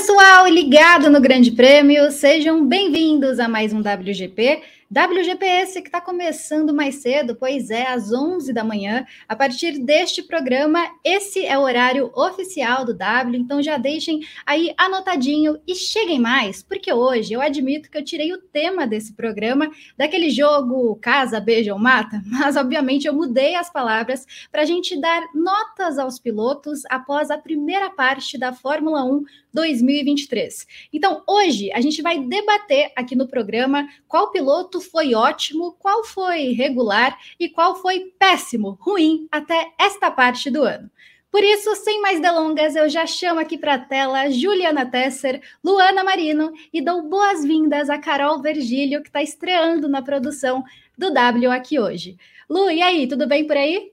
[0.00, 4.62] pessoal ligado no Grande Prêmio, sejam bem-vindos a mais um WGP.
[4.92, 9.06] WGPS que está começando mais cedo, pois é, às 11 da manhã.
[9.28, 14.74] A partir deste programa, esse é o horário oficial do W, então já deixem aí
[14.76, 19.70] anotadinho e cheguem mais, porque hoje eu admito que eu tirei o tema desse programa
[19.96, 25.00] daquele jogo Casa, Beija ou Mata, mas obviamente eu mudei as palavras para a gente
[25.00, 30.66] dar notas aos pilotos após a primeira parte da Fórmula 1 2023.
[30.92, 36.52] Então, hoje a gente vai debater aqui no programa qual piloto foi ótimo, qual foi
[36.52, 40.90] regular e qual foi péssimo, ruim até esta parte do ano.
[41.30, 46.02] Por isso, sem mais delongas, eu já chamo aqui para a tela Juliana Tesser, Luana
[46.02, 50.64] Marino e dou boas-vindas a Carol Vergílio, que está estreando na produção
[50.98, 52.16] do W aqui hoje.
[52.48, 53.92] Lu, e aí, tudo bem por aí?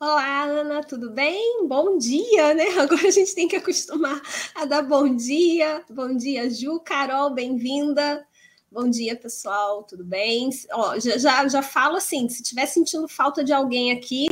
[0.00, 1.68] Olá, Ana, tudo bem?
[1.68, 2.64] Bom dia, né?
[2.76, 4.20] Agora a gente tem que acostumar
[4.56, 5.84] a dar bom dia.
[5.88, 8.26] Bom dia, Ju, Carol, bem-vinda.
[8.72, 10.48] Bom dia, pessoal, tudo bem?
[10.72, 14.28] Ó, já, já, já falo assim: se estiver sentindo falta de alguém aqui,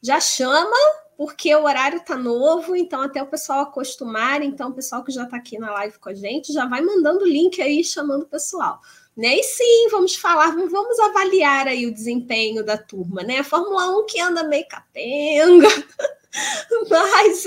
[0.00, 0.76] já chama,
[1.16, 4.42] porque o horário tá novo, então até o pessoal acostumar.
[4.42, 7.24] Então, o pessoal que já está aqui na live com a gente já vai mandando
[7.24, 8.78] o link aí, chamando o pessoal.
[9.16, 9.34] Né?
[9.34, 13.38] E sim, vamos falar, vamos avaliar aí o desempenho da turma, né?
[13.38, 15.66] A Fórmula 1 que anda meio capenga,
[16.90, 17.44] mas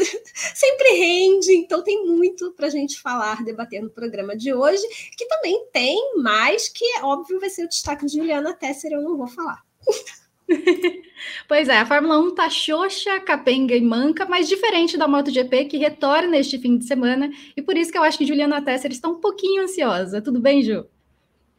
[0.56, 4.84] sempre rende, então tem muito para a gente falar, debater no programa de hoje,
[5.18, 9.02] que também tem mais, que é óbvio vai ser o destaque de Juliana Tesser, eu
[9.02, 9.62] não vou falar.
[11.48, 15.78] Pois é, a Fórmula 1 tá xoxa, capenga e manca, mas diferente da MotoGP, que
[15.78, 19.10] retorna este fim de semana, e por isso que eu acho que Juliana Tesser está
[19.10, 20.22] um pouquinho ansiosa.
[20.22, 20.86] Tudo bem, Ju?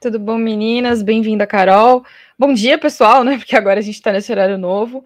[0.01, 1.03] Tudo bom, meninas?
[1.03, 2.05] Bem-vinda, Carol.
[2.39, 3.37] Bom dia, pessoal, né?
[3.37, 5.05] Porque agora a gente está nesse horário novo.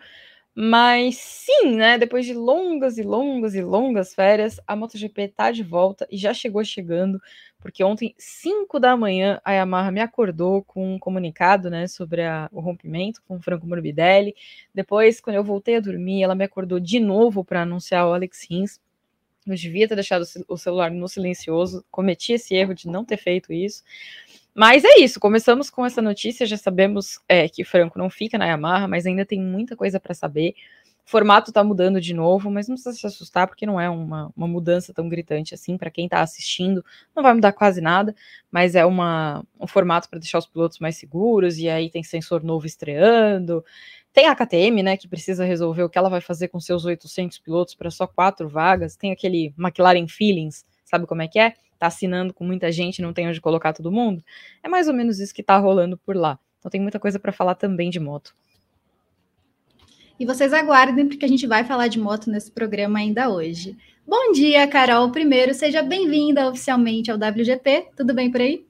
[0.54, 1.96] Mas sim, né?
[1.96, 6.34] Depois de longas e longas e longas férias, a MotoGP tá de volta e já
[6.34, 7.18] chegou chegando,
[7.58, 12.50] porque ontem, 5 da manhã, a Yamaha me acordou com um comunicado, né, sobre a,
[12.52, 14.34] o rompimento com o Franco Morbidelli.
[14.74, 18.46] Depois, quando eu voltei a dormir, ela me acordou de novo para anunciar o Alex
[18.50, 18.78] Rins.
[19.46, 23.52] Eu devia ter deixado o celular no silencioso, cometi esse erro de não ter feito
[23.52, 23.82] isso.
[24.54, 28.46] Mas é isso, começamos com essa notícia, já sabemos é, que Franco não fica na
[28.46, 30.54] Yamaha, mas ainda tem muita coisa para saber.
[31.06, 34.30] O formato está mudando de novo, mas não precisa se assustar, porque não é uma,
[34.36, 35.76] uma mudança tão gritante assim.
[35.76, 38.14] Para quem está assistindo, não vai mudar quase nada,
[38.50, 41.58] mas é uma, um formato para deixar os pilotos mais seguros.
[41.58, 43.64] E aí tem sensor novo estreando.
[44.12, 47.38] Tem a KTM, né, que precisa resolver o que ela vai fazer com seus 800
[47.38, 48.94] pilotos para só quatro vagas.
[48.96, 51.54] Tem aquele McLaren Feelings, sabe como é que é?
[51.82, 54.22] Tá assinando com muita gente, não tem onde colocar todo mundo.
[54.62, 56.38] É mais ou menos isso que tá rolando por lá.
[56.59, 58.34] Então tem muita coisa para falar também de moto.
[60.19, 63.76] E vocês aguardem, porque a gente vai falar de moto nesse programa ainda hoje.
[64.06, 65.10] Bom dia, Carol.
[65.10, 67.88] Primeiro, seja bem-vinda oficialmente ao WGP.
[67.97, 68.64] Tudo bem por aí?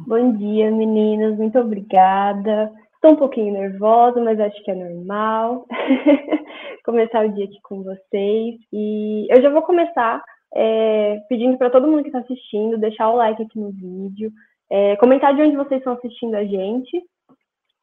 [0.00, 1.36] Bom dia, meninas.
[1.36, 2.72] Muito obrigada.
[2.94, 5.66] Estou um pouquinho nervosa, mas acho que é normal.
[6.84, 8.56] começar o dia aqui com vocês.
[8.72, 10.22] E eu já vou começar
[10.54, 14.32] é, pedindo para todo mundo que está assistindo deixar o like aqui no vídeo,
[14.70, 17.02] é, comentar de onde vocês estão assistindo a gente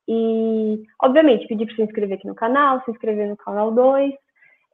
[0.07, 4.13] e, obviamente, pedir para se inscrever aqui no canal, se inscrever no canal 2.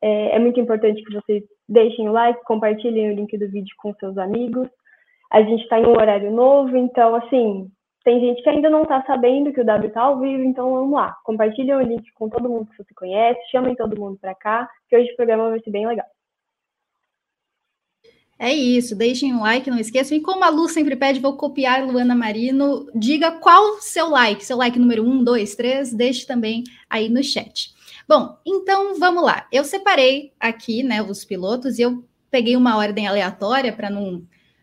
[0.01, 3.93] É, é muito importante que vocês deixem o like, compartilhem o link do vídeo com
[3.95, 4.67] seus amigos.
[5.31, 7.69] A gente está em um horário novo, então, assim,
[8.03, 10.93] tem gente que ainda não está sabendo que o W está ao vivo, então vamos
[10.93, 11.15] lá.
[11.25, 14.95] Compartilhem o link com todo mundo que você conhece, chamem todo mundo para cá, que
[14.95, 16.05] hoje o programa vai ser bem legal.
[18.39, 20.15] É isso, deixem um like, não esqueçam.
[20.15, 22.87] E como a Lu sempre pede, vou copiar Luana Marino.
[22.93, 27.73] Diga qual seu like, seu like número um, dois, três, deixe também aí no chat.
[28.07, 29.47] Bom, então vamos lá.
[29.51, 34.21] Eu separei aqui, né, os pilotos e eu peguei uma ordem aleatória para não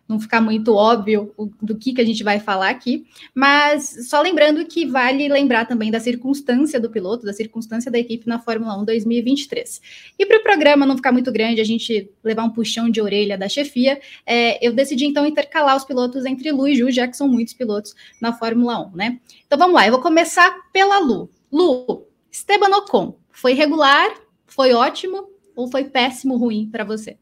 [0.09, 4.65] não ficar muito óbvio do que, que a gente vai falar aqui, mas só lembrando
[4.67, 8.85] que vale lembrar também da circunstância do piloto, da circunstância da equipe na Fórmula 1
[8.85, 9.81] 2023.
[10.19, 13.39] E para o programa não ficar muito grande, a gente levar um puxão de orelha
[13.39, 17.17] da chefia, é, eu decidi então intercalar os pilotos entre Lu e Ju, já que
[17.17, 19.21] são muitos pilotos na Fórmula 1, né?
[19.47, 21.31] Então vamos lá, eu vou começar pela Lu.
[21.51, 24.11] Lu, Esteban Ocon, foi regular,
[24.47, 27.17] foi ótimo ou foi péssimo, ruim para você?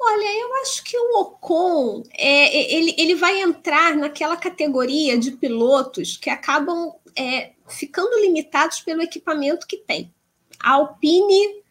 [0.00, 5.32] Olha, eu acho que o Ocon é, é, ele, ele vai entrar naquela categoria de
[5.32, 10.12] pilotos que acabam é, ficando limitados pelo equipamento que tem.
[10.60, 11.62] A Alpine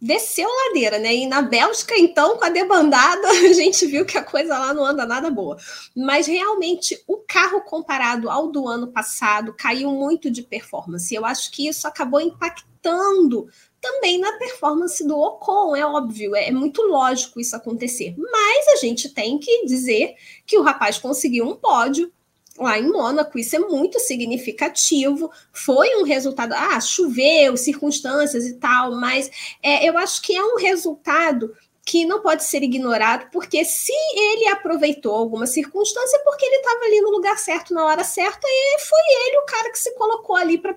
[0.00, 1.14] desceu ladeira, né?
[1.14, 4.84] E na Bélgica, então, com a debandada, a gente viu que a coisa lá não
[4.84, 5.56] anda nada boa.
[5.94, 11.14] Mas realmente o carro comparado ao do ano passado caiu muito de performance.
[11.14, 13.48] Eu acho que isso acabou impactando
[13.88, 18.14] também na performance do Ocon, é óbvio, é muito lógico isso acontecer.
[18.18, 20.14] Mas a gente tem que dizer
[20.46, 22.12] que o rapaz conseguiu um pódio,
[22.58, 25.30] lá em Mônaco, isso é muito significativo.
[25.52, 29.30] Foi um resultado, ah, choveu, circunstâncias e tal, mas
[29.62, 31.54] é, eu acho que é um resultado
[31.86, 36.84] que não pode ser ignorado, porque se ele aproveitou alguma circunstância, é porque ele estava
[36.84, 40.36] ali no lugar certo, na hora certa, e foi ele o cara que se colocou
[40.36, 40.76] ali para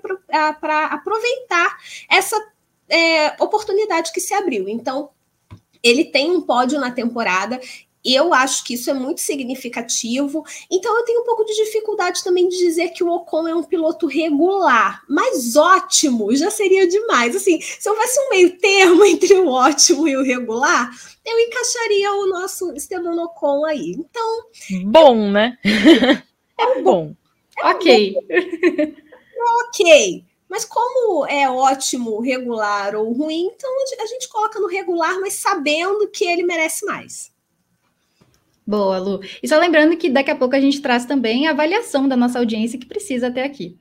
[0.86, 1.78] aproveitar
[2.10, 2.40] essa
[2.92, 4.68] é, oportunidade que se abriu.
[4.68, 5.10] Então,
[5.82, 7.60] ele tem um pódio na temporada
[8.04, 10.44] eu acho que isso é muito significativo.
[10.72, 13.64] Então, eu tenho um pouco de dificuldade também de dizer que o Ocon é um
[13.64, 17.36] piloto regular, mas ótimo já seria demais.
[17.36, 20.90] Assim, se houvesse um meio termo entre o ótimo e o regular,
[21.24, 23.92] eu encaixaria o nosso Esteban Ocon aí.
[23.92, 24.46] Então.
[24.86, 25.58] Bom, né?
[26.60, 27.14] É bom.
[27.58, 28.14] É ok.
[28.14, 28.26] Bom.
[29.68, 30.31] ok.
[30.52, 33.70] Mas como é ótimo, regular ou ruim, então
[34.02, 37.32] a gente coloca no regular, mas sabendo que ele merece mais.
[38.68, 39.22] Boa, Lu.
[39.42, 42.38] E só lembrando que daqui a pouco a gente traz também a avaliação da nossa
[42.38, 43.78] audiência que precisa até aqui.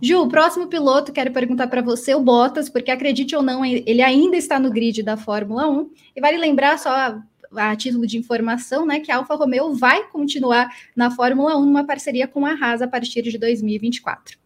[0.00, 4.00] Ju, o próximo piloto, quero perguntar para você, o Bottas, porque acredite ou não, ele
[4.00, 5.90] ainda está no grid da Fórmula 1.
[6.14, 7.20] E vale lembrar só a,
[7.56, 11.84] a título de informação, né, que a Alfa Romeo vai continuar na Fórmula 1 numa
[11.84, 14.41] parceria com a Haas a partir de 2024.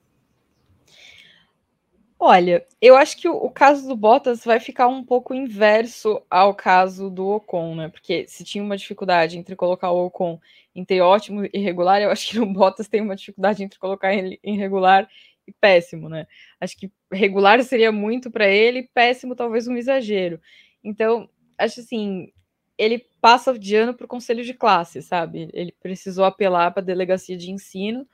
[2.18, 7.10] Olha, eu acho que o, caso do Bottas vai ficar um pouco inverso ao caso
[7.10, 7.88] do Ocon, né?
[7.90, 10.40] Porque se tinha uma dificuldade entre colocar o Ocon
[10.74, 14.40] entre ótimo e regular, eu acho que o Bottas tem uma dificuldade entre colocar ele
[14.42, 15.08] em regular
[15.46, 16.26] e péssimo, né?
[16.58, 20.40] Acho que regular seria muito para ele, péssimo talvez um exagero.
[20.82, 21.28] Então,
[21.58, 22.32] acho assim,
[22.78, 25.50] ele passa de ano para o conselho de classe, sabe?
[25.52, 28.08] Ele precisou apelar para a delegacia de ensino,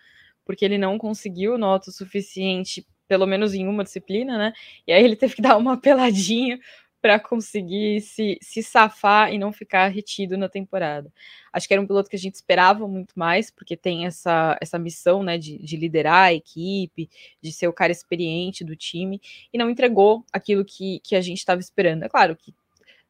[0.45, 4.55] porque ele não conseguiu nota suficiente pelo menos em uma disciplina, né?
[4.87, 6.59] E aí ele teve que dar uma peladinha
[6.99, 11.13] para conseguir se, se safar e não ficar retido na temporada.
[11.53, 14.79] Acho que era um piloto que a gente esperava muito mais, porque tem essa, essa
[14.79, 17.11] missão né, de, de liderar a equipe,
[17.43, 19.21] de ser o cara experiente do time,
[19.53, 22.05] e não entregou aquilo que, que a gente estava esperando.
[22.05, 22.55] É claro que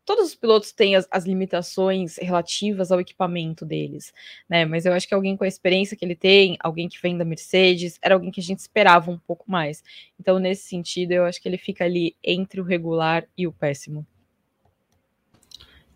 [0.04, 4.12] todos os pilotos têm as, as, limitações relativas ao equipamento deles,
[4.48, 4.64] né?
[4.64, 7.24] Mas eu acho que alguém com a experiência que ele tem, alguém que vem da
[7.24, 9.82] Mercedes, era alguém que a gente esperava um pouco mais.
[10.18, 14.06] Então, nesse sentido, eu acho que ele fica ali entre o regular e o péssimo.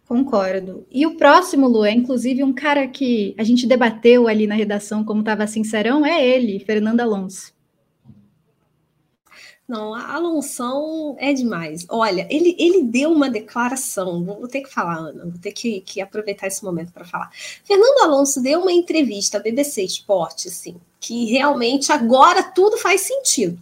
[0.07, 0.87] Concordo.
[0.89, 5.05] E o próximo, Lu, é inclusive um cara que a gente debateu ali na redação
[5.05, 7.56] como estava sincerão, é ele, Fernando Alonso.
[9.69, 11.85] Não, a Alonso é demais.
[11.89, 16.01] Olha, ele, ele deu uma declaração, vou ter que falar, Ana, vou ter que, que
[16.01, 17.31] aproveitar esse momento para falar.
[17.65, 23.59] Fernando Alonso deu uma entrevista à BBC Esporte, assim, que realmente agora tudo faz sentido.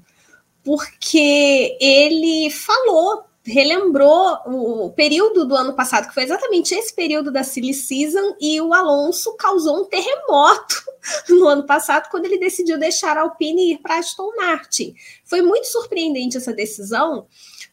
[0.63, 7.45] Porque ele falou relembrou o período do ano passado, que foi exatamente esse período da
[7.45, 10.83] Silly Season, e o Alonso causou um terremoto
[11.29, 14.95] no ano passado, quando ele decidiu deixar a Alpine ir para Aston Martin.
[15.25, 17.27] Foi muito surpreendente essa decisão,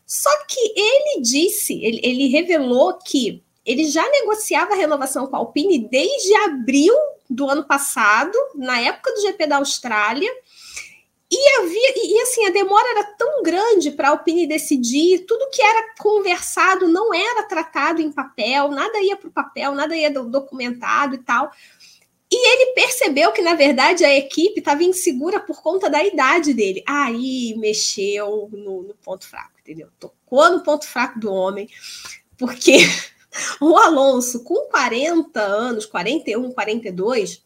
[0.05, 5.39] só que ele disse, ele, ele revelou que ele já negociava a renovação com a
[5.39, 6.93] Alpine desde abril
[7.29, 10.29] do ano passado, na época do GP da Austrália,
[11.31, 15.61] e havia, e assim, a demora era tão grande para a Alpine decidir, tudo que
[15.61, 21.15] era conversado não era tratado em papel, nada ia para o papel, nada ia documentado
[21.15, 21.49] e tal.
[22.29, 26.83] E ele percebeu que, na verdade, a equipe estava insegura por conta da idade dele.
[26.87, 29.87] Aí mexeu no, no ponto fraco, entendeu?
[29.99, 31.69] Tocou no ponto fraco do homem,
[32.37, 32.77] porque
[33.61, 37.43] o Alonso, com 40 anos, 41, 42,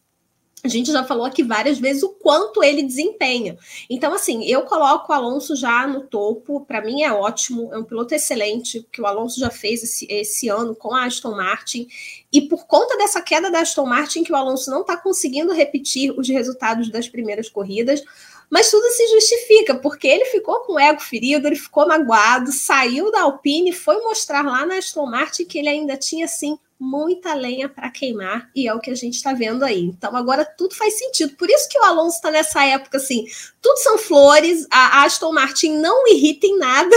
[0.64, 3.56] a gente já falou aqui várias vezes o quanto ele desempenha.
[3.88, 7.84] Então, assim, eu coloco o Alonso já no topo, para mim é ótimo, é um
[7.84, 11.86] piloto excelente, que o Alonso já fez esse, esse ano com a Aston Martin.
[12.32, 16.12] E por conta dessa queda da Aston Martin, que o Alonso não está conseguindo repetir
[16.18, 18.02] os resultados das primeiras corridas,
[18.50, 23.10] mas tudo se justifica, porque ele ficou com o ego ferido, ele ficou magoado, saiu
[23.10, 27.68] da Alpine, foi mostrar lá na Aston Martin que ele ainda tinha, assim, muita lenha
[27.68, 29.82] para queimar, e é o que a gente está vendo aí.
[29.82, 31.36] Então, agora tudo faz sentido.
[31.36, 33.26] Por isso que o Alonso está nessa época assim:
[33.60, 36.96] tudo são flores, a Aston Martin não irrita em nada,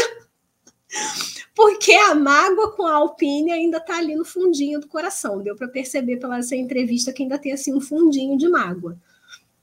[1.55, 5.41] porque a mágoa com a Alpine ainda está ali no fundinho do coração.
[5.41, 8.97] Deu para perceber pela essa entrevista que ainda tem assim um fundinho de mágoa.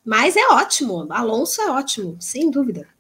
[0.04, 2.95] Mas é ótimo, Alonso é ótimo, sem dúvida.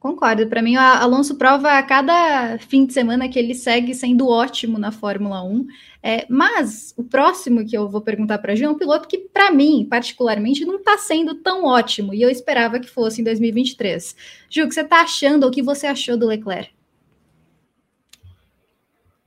[0.00, 0.46] Concordo.
[0.46, 4.78] Para mim, o Alonso prova a cada fim de semana que ele segue sendo ótimo
[4.78, 5.66] na Fórmula 1.
[6.02, 9.18] É, mas o próximo que eu vou perguntar para a Ju é um piloto que,
[9.18, 12.14] para mim, particularmente, não está sendo tão ótimo.
[12.14, 14.16] E eu esperava que fosse em 2023.
[14.48, 16.72] Ju, o que você está achando ou o que você achou do Leclerc?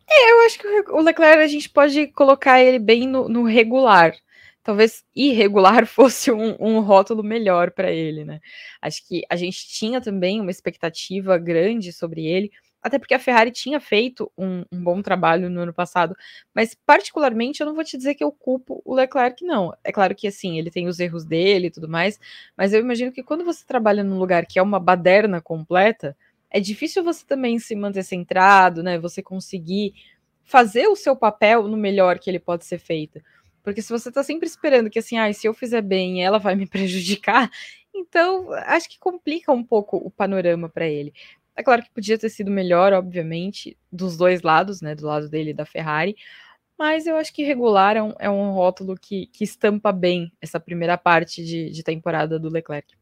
[0.09, 4.15] É, eu acho que o Leclerc a gente pode colocar ele bem no, no regular
[4.63, 8.39] talvez irregular fosse um, um rótulo melhor para ele, né?
[8.81, 12.51] Acho que a gente tinha também uma expectativa grande sobre ele,
[12.81, 16.15] até porque a Ferrari tinha feito um, um, bom trabalho no ano passado,
[16.53, 19.73] mas particularmente eu não vou te dizer que eu culpo o Leclerc, não.
[19.83, 22.19] É claro que assim, ele tem os erros dele e tudo mais,
[22.57, 26.15] mas eu imagino que quando você trabalha num lugar que é uma baderna completa,
[26.49, 28.99] é difícil você também se manter centrado, né?
[28.99, 29.93] Você conseguir
[30.43, 33.21] fazer o seu papel no melhor que ele pode ser feito.
[33.63, 36.55] Porque se você tá sempre esperando que assim, ah, se eu fizer bem, ela vai
[36.55, 37.49] me prejudicar,
[37.95, 41.13] então acho que complica um pouco o panorama para ele.
[41.55, 44.95] É claro que podia ter sido melhor, obviamente, dos dois lados, né?
[44.95, 46.15] Do lado dele e da Ferrari.
[46.77, 50.59] Mas eu acho que regular é um, é um rótulo que, que estampa bem essa
[50.59, 52.95] primeira parte de, de temporada do Leclerc.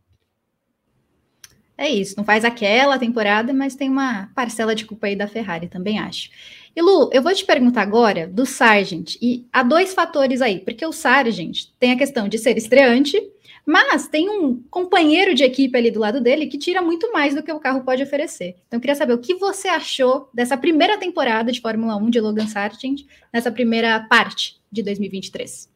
[1.77, 5.67] É isso, não faz aquela temporada, mas tem uma parcela de culpa aí da Ferrari,
[5.67, 6.29] também acho.
[6.75, 10.85] E Lu, eu vou te perguntar agora do Sargent, e há dois fatores aí, porque
[10.85, 13.21] o Sargent tem a questão de ser estreante,
[13.65, 17.43] mas tem um companheiro de equipe ali do lado dele que tira muito mais do
[17.43, 18.55] que o carro pode oferecer.
[18.67, 22.19] Então eu queria saber o que você achou dessa primeira temporada de Fórmula 1 de
[22.19, 23.01] Logan Sargent,
[23.31, 25.69] nessa primeira parte de 2023.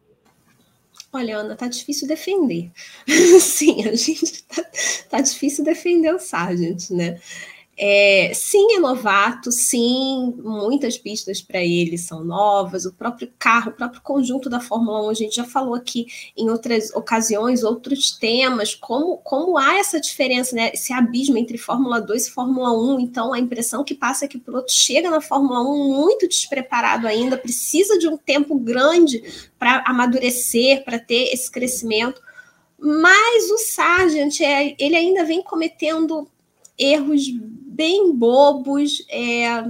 [1.13, 2.71] Olha, Ana, tá difícil defender.
[3.39, 4.65] Sim, a gente tá,
[5.09, 7.19] tá difícil defender o Sargent, né?
[7.77, 13.73] É, sim, é novato, sim, muitas pistas para ele são novas, o próprio carro, o
[13.73, 18.73] próprio conjunto da Fórmula 1, a gente já falou aqui em outras ocasiões, outros temas,
[18.73, 23.33] como, como há essa diferença, né, esse abismo entre Fórmula 2 e Fórmula 1, então
[23.33, 27.37] a impressão que passa é que o piloto chega na Fórmula 1 muito despreparado ainda,
[27.37, 29.21] precisa de um tempo grande
[29.59, 32.21] para amadurecer, para ter esse crescimento,
[32.79, 36.25] mas o Sargent, é, ele ainda vem cometendo
[36.77, 39.05] erros bem bobos.
[39.09, 39.61] É...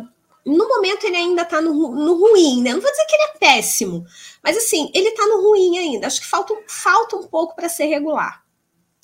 [0.45, 2.73] No momento ele ainda está no, no ruim, né?
[2.73, 4.05] Não vou dizer que ele é péssimo,
[4.43, 6.05] mas assim, ele está no ruim ainda.
[6.05, 8.45] Acho que falta, falta um pouco para ser regular.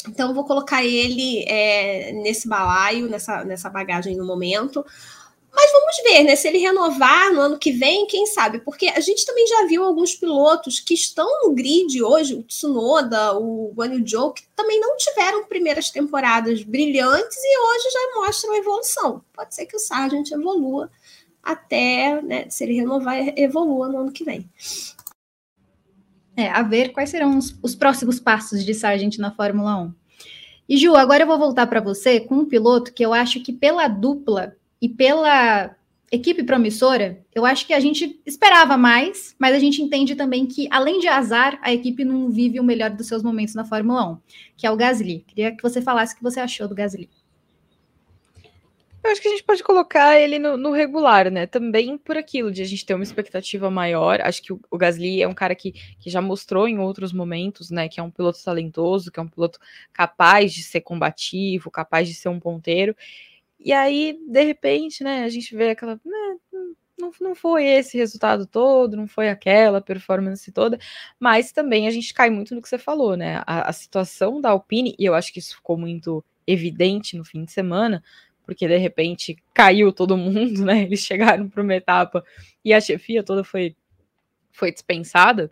[0.08, 4.84] Então, vou colocar ele é, nesse balaio, nessa, nessa bagagem no momento.
[5.54, 6.36] Mas vamos ver, né?
[6.36, 8.60] Se ele renovar no ano que vem, quem sabe?
[8.60, 13.38] Porque a gente também já viu alguns pilotos que estão no grid hoje, o Tsunoda,
[13.38, 18.56] o Guan Yu Zhou, que também não tiveram primeiras temporadas brilhantes e hoje já mostram
[18.56, 19.22] evolução.
[19.34, 20.90] Pode ser que o Sargent evolua
[21.44, 24.50] até, né, se ele renovar, evolua no ano que vem.
[26.36, 29.94] É, a ver quais serão os, os próximos passos de Sargent na Fórmula 1.
[30.70, 33.52] E Ju, agora eu vou voltar para você com um piloto que eu acho que
[33.52, 35.76] pela dupla e pela
[36.12, 40.68] equipe promissora, eu acho que a gente esperava mais, mas a gente entende também que,
[40.70, 44.18] além de azar, a equipe não vive o melhor dos seus momentos na Fórmula 1,
[44.58, 45.24] que é o Gasly.
[45.26, 47.10] Queria que você falasse o que você achou do Gasly.
[49.04, 51.48] Eu acho que a gente pode colocar ele no, no, regular, né?
[51.48, 54.22] Também por aquilo de a gente ter uma expectativa maior.
[54.22, 57.72] Acho que o, o, Gasly é um cara que, que já mostrou em outros momentos,
[57.72, 57.90] né?
[57.90, 59.58] Que é um piloto talentoso, que é um piloto
[59.92, 62.96] capaz de ser combativo, capaz de ser um ponteiro.
[63.64, 66.00] E aí, de repente, né, a gente vê aquela.
[66.04, 66.38] Né,
[66.98, 70.80] não, não foi esse resultado todo, não foi aquela performance toda,
[71.20, 73.42] mas também a gente cai muito no que você falou, né?
[73.46, 77.44] A, a situação da Alpine, e eu acho que isso ficou muito evidente no fim
[77.44, 78.04] de semana,
[78.46, 80.84] porque de repente caiu todo mundo, né?
[80.84, 82.24] Eles chegaram para uma etapa
[82.64, 83.76] e a chefia toda foi,
[84.52, 85.52] foi dispensada.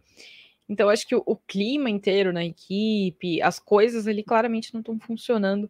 [0.68, 5.00] Então, acho que o, o clima inteiro na equipe, as coisas ali claramente não estão
[5.00, 5.70] funcionando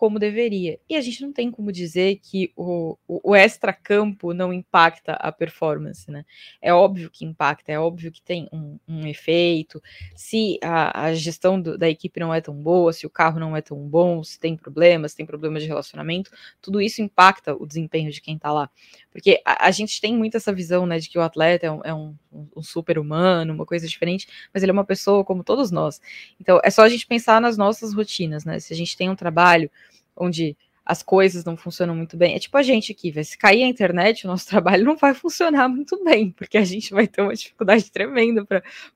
[0.00, 0.80] como deveria.
[0.88, 5.30] E a gente não tem como dizer que o, o, o extra-campo não impacta a
[5.30, 6.24] performance, né?
[6.58, 9.78] É óbvio que impacta, é óbvio que tem um, um efeito.
[10.16, 13.54] Se a, a gestão do, da equipe não é tão boa, se o carro não
[13.54, 16.30] é tão bom, se tem problemas, tem problemas de relacionamento,
[16.62, 18.70] tudo isso impacta o desempenho de quem tá lá.
[19.12, 21.80] Porque a, a gente tem muito essa visão, né, de que o atleta é um,
[21.84, 22.14] é um,
[22.56, 26.00] um super-humano, uma coisa diferente, mas ele é uma pessoa como todos nós.
[26.40, 28.58] Então, é só a gente pensar nas nossas rotinas, né?
[28.60, 29.70] Se a gente tem um trabalho
[30.16, 30.56] onde
[30.90, 32.34] as coisas não funcionam muito bem.
[32.34, 35.14] É tipo a gente aqui, vai se cair a internet, o nosso trabalho não vai
[35.14, 38.44] funcionar muito bem, porque a gente vai ter uma dificuldade tremenda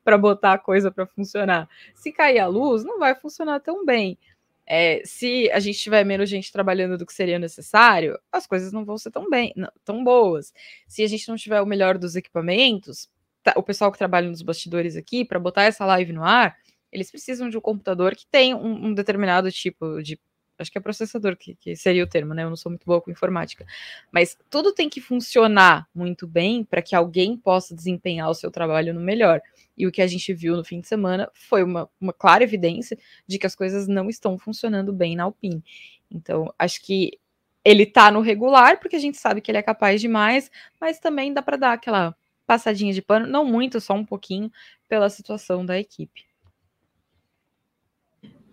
[0.03, 1.69] para botar a coisa para funcionar.
[1.95, 4.19] Se cair a luz, não vai funcionar tão bem.
[4.67, 8.85] É, se a gente tiver menos gente trabalhando do que seria necessário, as coisas não
[8.85, 10.53] vão ser tão bem, não, tão boas.
[10.89, 13.09] Se a gente não tiver o melhor dos equipamentos,
[13.43, 16.57] tá, o pessoal que trabalha nos bastidores aqui, para botar essa live no ar,
[16.91, 20.19] eles precisam de um computador que tem um, um determinado tipo de
[20.59, 22.45] acho que é processador que, que, seria o termo, né?
[22.45, 23.67] Eu não sou muito boa com informática.
[24.13, 28.95] Mas tudo tem que funcionar muito bem para que alguém possa desempenhar o seu trabalho
[28.95, 29.41] no melhor.
[29.77, 32.97] E o que a gente viu no fim de semana foi uma, uma clara evidência
[33.27, 35.63] de que as coisas não estão funcionando bem na Alpine.
[36.11, 37.19] Então, acho que
[37.65, 41.33] ele tá no regular, porque a gente sabe que ele é capaz demais, mas também
[41.33, 42.15] dá para dar aquela
[42.47, 44.53] passadinha de pano, não muito, só um pouquinho,
[44.87, 46.27] pela situação da equipe.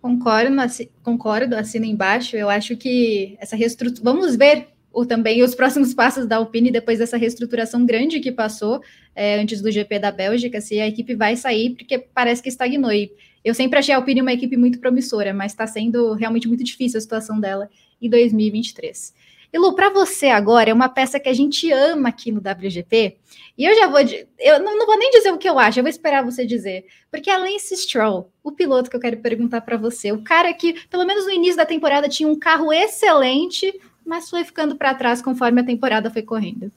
[0.02, 0.56] Concordo,
[1.04, 2.36] concordo, assino embaixo.
[2.36, 4.12] Eu acho que essa reestruturação.
[4.12, 8.82] Vamos ver o, também os próximos passos da Alpine depois dessa reestruturação grande que passou
[9.14, 12.92] é, antes do GP da Bélgica, se a equipe vai sair, porque parece que estagnou.
[12.92, 13.12] E
[13.44, 16.98] eu sempre achei a Alpine uma equipe muito promissora, mas está sendo realmente muito difícil
[16.98, 19.14] a situação dela em 2023.
[19.52, 23.18] E Lu, para você agora, é uma peça que a gente ama aqui no WGP,
[23.56, 24.00] e eu já vou,
[24.38, 26.86] eu não, não, vou nem dizer o que eu acho, eu vou esperar você dizer,
[27.10, 30.86] porque a Lance Stroll, o piloto que eu quero perguntar para você, o cara que,
[30.88, 35.20] pelo menos no início da temporada, tinha um carro excelente, mas foi ficando para trás
[35.20, 36.72] conforme a temporada foi correndo.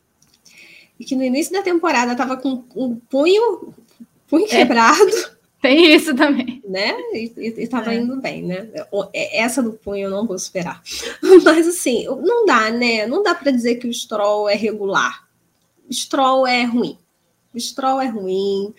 [0.99, 3.73] E que no início da temporada estava com um punho,
[4.27, 4.49] punho é.
[4.49, 5.34] quebrado.
[5.65, 6.61] Tem isso também.
[6.69, 6.95] Né?
[7.11, 7.97] E, estava é.
[7.97, 8.69] indo bem, né?
[9.11, 10.79] É, essa do punho eu não vou esperar.
[11.43, 13.07] Mas assim, não dá, né?
[13.07, 15.27] Não dá para dizer que o Stroll é regular.
[15.89, 16.99] O Stroll é ruim.
[17.51, 18.75] O Stroll é ruim.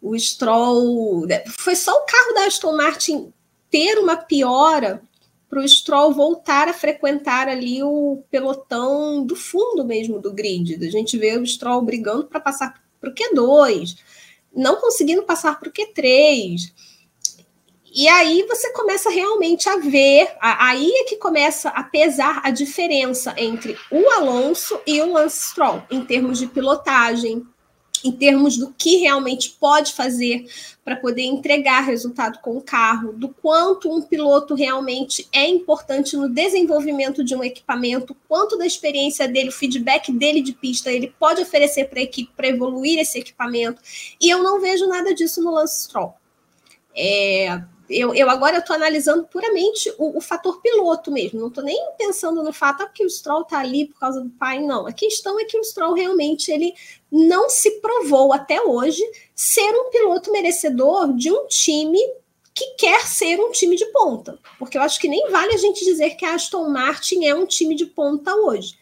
[0.00, 1.26] O Stroll.
[1.26, 1.44] Né?
[1.48, 3.30] Foi só o carro da Aston Martin
[3.70, 5.02] ter uma piora
[5.50, 10.82] para o Stroll voltar a frequentar ali o pelotão do fundo mesmo do grid.
[10.82, 13.96] A gente vê o Stroll brigando para passar para o Q2
[14.54, 16.72] não conseguindo passar para o Q3.
[17.94, 23.34] E aí você começa realmente a ver, aí é que começa a pesar a diferença
[23.36, 27.46] entre o Alonso e o Lance Stroll, em termos de pilotagem,
[28.04, 30.46] em termos do que realmente pode fazer
[30.84, 36.28] para poder entregar resultado com o carro, do quanto um piloto realmente é importante no
[36.28, 41.40] desenvolvimento de um equipamento, quanto da experiência dele, o feedback dele de pista, ele pode
[41.40, 43.80] oferecer para a equipe para evoluir esse equipamento.
[44.20, 46.14] E eu não vejo nada disso no Lance Stroll.
[46.94, 51.78] É, eu, eu agora estou analisando puramente o, o, fator piloto mesmo, não estou nem
[51.98, 54.86] pensando no fato ah, que o Stroll está ali por causa do pai, não.
[54.86, 56.74] A questão é que o Stroll realmente ele
[57.10, 59.02] não se provou até hoje
[59.34, 62.00] ser um piloto merecedor de um time
[62.54, 65.84] que quer ser um time de ponta, porque eu acho que nem vale a gente
[65.84, 68.74] dizer que a Aston Martin é um time de ponta hoje.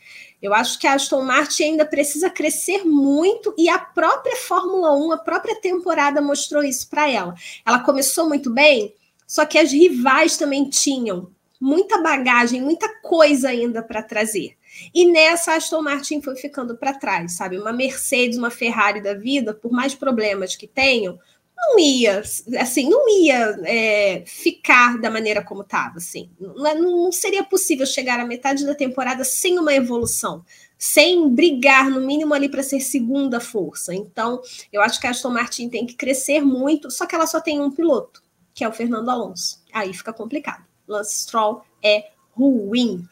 [0.42, 5.12] Eu acho que a Aston Martin ainda precisa crescer muito e a própria Fórmula 1,
[5.12, 7.34] a própria temporada mostrou isso para ela.
[7.64, 8.94] Ela começou muito bem,
[9.26, 14.56] só que as rivais também tinham muita bagagem, muita coisa ainda para trazer.
[14.94, 17.58] E nessa Aston Martin foi ficando para trás, sabe?
[17.58, 21.18] Uma Mercedes, uma Ferrari da vida, por mais problemas que tenham,
[21.60, 22.22] não ia,
[22.58, 26.30] assim, não ia é, ficar da maneira como estava, assim.
[26.40, 30.44] Não, é, não seria possível chegar à metade da temporada sem uma evolução,
[30.78, 33.94] sem brigar no mínimo ali para ser segunda força.
[33.94, 34.40] Então,
[34.72, 37.60] eu acho que a Aston Martin tem que crescer muito, só que ela só tem
[37.60, 38.22] um piloto
[38.60, 39.64] que é o Fernando Alonso.
[39.72, 40.64] Aí fica complicado.
[40.86, 43.08] Lance Stroll é ruim.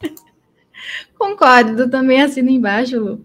[1.16, 3.24] Concordo, também assino embaixo, Lu.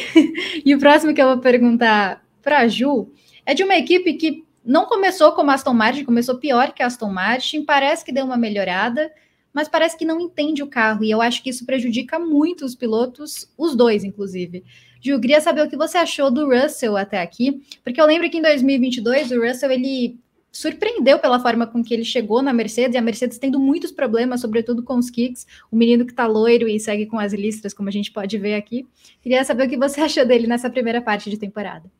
[0.64, 3.10] e o próximo que eu vou perguntar para a Ju
[3.46, 6.86] é de uma equipe que não começou como a Aston Martin, começou pior que a
[6.86, 9.10] Aston Martin, parece que deu uma melhorada,
[9.52, 12.74] mas parece que não entende o carro, e eu acho que isso prejudica muito os
[12.74, 14.64] pilotos, os dois, inclusive.
[15.00, 18.38] Ju, queria saber o que você achou do Russell até aqui, porque eu lembro que
[18.38, 20.18] em 2022 o Russell ele
[20.50, 24.40] surpreendeu pela forma com que ele chegou na Mercedes, e a Mercedes tendo muitos problemas,
[24.40, 27.88] sobretudo com os kicks, o menino que tá loiro e segue com as listras, como
[27.88, 28.86] a gente pode ver aqui.
[29.20, 31.90] Queria saber o que você achou dele nessa primeira parte de temporada.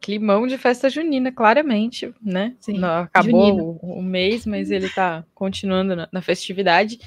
[0.00, 2.56] Climão de festa junina, claramente, né?
[2.58, 6.98] Sim, acabou o, o, mês, mas ele tá continuando na, na festividade.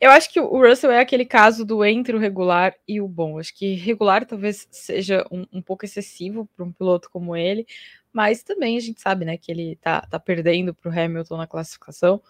[0.00, 3.38] Eu acho que o Russell é aquele caso do entre o regular e o bom.
[3.38, 7.66] Acho que regular talvez seja um, um pouco excessivo para um piloto como ele,
[8.12, 11.46] mas também a gente sabe, né, que ele tá, tá perdendo para o Hamilton na
[11.46, 12.22] classificação.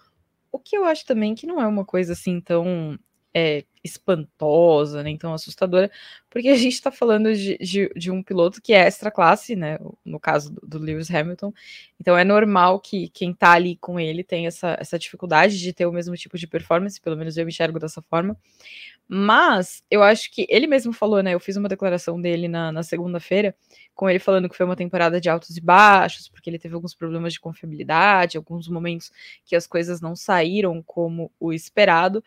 [0.50, 2.98] O que eu acho também que não é uma coisa assim tão
[3.34, 5.90] é, espantosa, nem tão assustadora,
[6.28, 9.78] porque a gente está falando de, de, de, um piloto que é extra classe, né?
[10.04, 11.52] No caso do, do, Lewis Hamilton.
[11.98, 15.86] Então é normal que quem está ali com ele tenha essa, essa dificuldade de ter
[15.86, 18.36] o mesmo tipo de performance, pelo menos eu enxergo dessa forma.
[19.12, 21.34] Mas eu acho que ele mesmo falou, né?
[21.34, 23.56] Eu fiz uma declaração dele na, na segunda-feira,
[23.92, 26.94] com ele falando que foi uma temporada de altos e baixos, porque ele teve alguns
[26.94, 29.10] problemas de confiabilidade, alguns momentos
[29.44, 32.22] que as coisas não saíram como o esperado.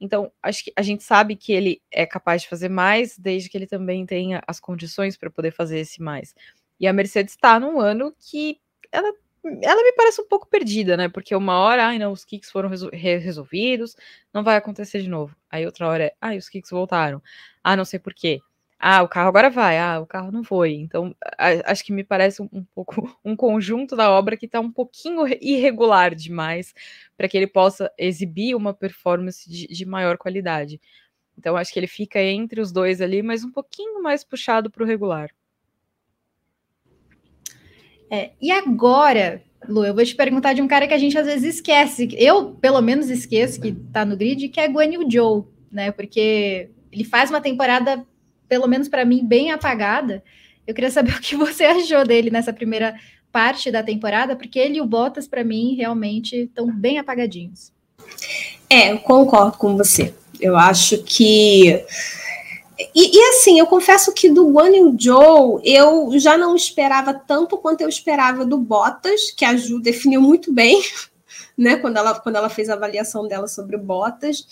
[0.00, 3.56] Então, acho que a gente sabe que ele é capaz de fazer mais, desde que
[3.56, 6.34] ele também tenha as condições para poder fazer esse mais.
[6.78, 8.60] E a Mercedes está num ano que
[8.92, 9.12] ela
[9.62, 11.08] ela me parece um pouco perdida, né?
[11.08, 13.94] Porque uma hora, ai não, os kicks foram resol resolvidos,
[14.34, 15.36] não vai acontecer de novo.
[15.48, 17.22] Aí outra hora é, ai, os kicks voltaram.
[17.62, 18.40] Ah, não sei por quê.
[18.78, 19.78] Ah, o carro agora vai.
[19.78, 20.74] Ah, o carro não foi.
[20.74, 24.60] Então, a, acho que me parece um, um, pouco um conjunto da obra que está
[24.60, 26.74] um pouquinho irregular demais
[27.16, 30.80] para que ele possa exibir uma performance de, de maior qualidade.
[31.38, 34.82] Então, acho que ele fica entre os dois ali, mas um pouquinho mais puxado para
[34.82, 35.30] o regular.
[38.10, 41.26] É, e agora, Lu, eu vou te perguntar de um cara que a gente às
[41.26, 42.08] vezes esquece.
[42.12, 45.90] Eu, pelo menos, esqueço que está no grid, que é Guanyu Joe, né?
[45.90, 48.06] Porque ele faz uma temporada
[48.48, 50.22] pelo menos para mim, bem apagada.
[50.66, 52.94] Eu queria saber o que você achou dele nessa primeira
[53.30, 57.70] parte da temporada, porque ele e o Bottas, para mim, realmente estão bem apagadinhos.
[58.68, 60.14] É, eu concordo com você.
[60.40, 61.84] Eu acho que.
[62.94, 67.80] E, e, assim, eu confesso que do o Joe eu já não esperava tanto quanto
[67.80, 70.82] eu esperava do Bottas, que a Ju definiu muito bem,
[71.56, 74.46] né, quando ela, quando ela fez a avaliação dela sobre o Bottas.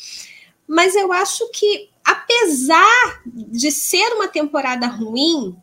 [0.67, 5.57] Mas eu acho que apesar de ser uma temporada ruim,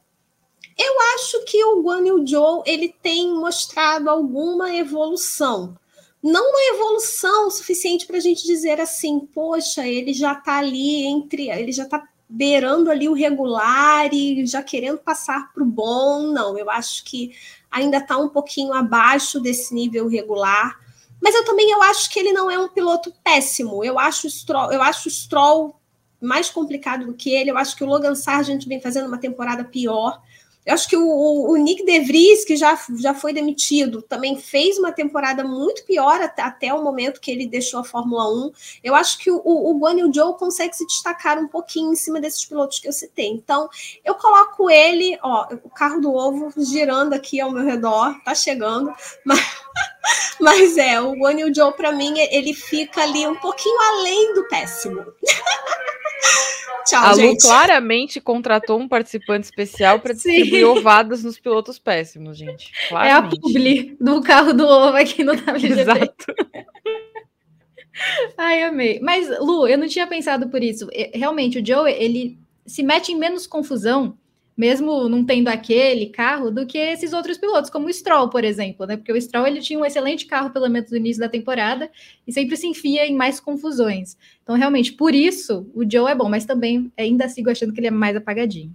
[0.77, 5.77] eu acho que o Guan Yu Zhou ele tem mostrado alguma evolução.
[6.23, 11.49] Não uma evolução suficiente para a gente dizer assim, poxa, ele já está ali entre,
[11.49, 16.27] ele já está beirando ali o regular e já querendo passar para o bom.
[16.27, 17.36] Não, eu acho que
[17.69, 20.80] ainda está um pouquinho abaixo desse nível regular.
[21.21, 23.84] Mas eu também eu acho que ele não é um piloto péssimo.
[23.84, 25.75] Eu acho o Stroll, eu acho o Stroll
[26.21, 27.51] mais complicado do que ele.
[27.51, 30.21] Eu acho que o Logan Sargent vem fazendo uma temporada pior.
[30.63, 34.77] Eu acho que o, o, o, Nick DeVries, que já, já foi demitido, também fez
[34.77, 38.51] uma temporada muito pior até, até o momento que ele deixou a Fórmula 1.
[38.84, 42.21] Eu acho que o, o, Guan o Joe consegue se destacar um pouquinho em cima
[42.21, 43.29] desses pilotos que eu citei.
[43.29, 43.67] Então,
[44.05, 48.93] eu coloco ele, ó, o carro do ovo girando aqui ao meu redor, tá chegando,
[49.25, 49.39] mas,
[50.39, 54.47] mas é, o Guan o Joe, para mim, ele fica ali um pouquinho além do
[54.47, 55.03] péssimo.
[56.86, 57.41] Tchau, a Lu gente.
[57.41, 62.71] claramente contratou um participante especial para distribuir ovadas nos pilotos péssimos, gente.
[62.89, 63.36] Claramente.
[63.36, 65.79] É a publi do carro do ovo aqui no WGP.
[65.79, 66.25] Exato.
[68.38, 68.99] Ai, amei.
[68.99, 70.88] Mas, Lu, eu não tinha pensado por isso.
[71.13, 74.17] Realmente, o Joe, ele se mete em menos confusão
[74.62, 78.86] mesmo não tendo aquele carro, do que esses outros pilotos, como o Stroll, por exemplo,
[78.86, 78.95] né?
[78.95, 81.89] Porque o Stroll ele tinha um excelente carro, pelo menos no início da temporada,
[82.28, 84.15] e sempre se enfia em mais confusões.
[84.43, 87.88] Então, realmente, por isso, o Joe é bom, mas também ainda sigo achando que ele
[87.88, 88.71] é mais apagadinho.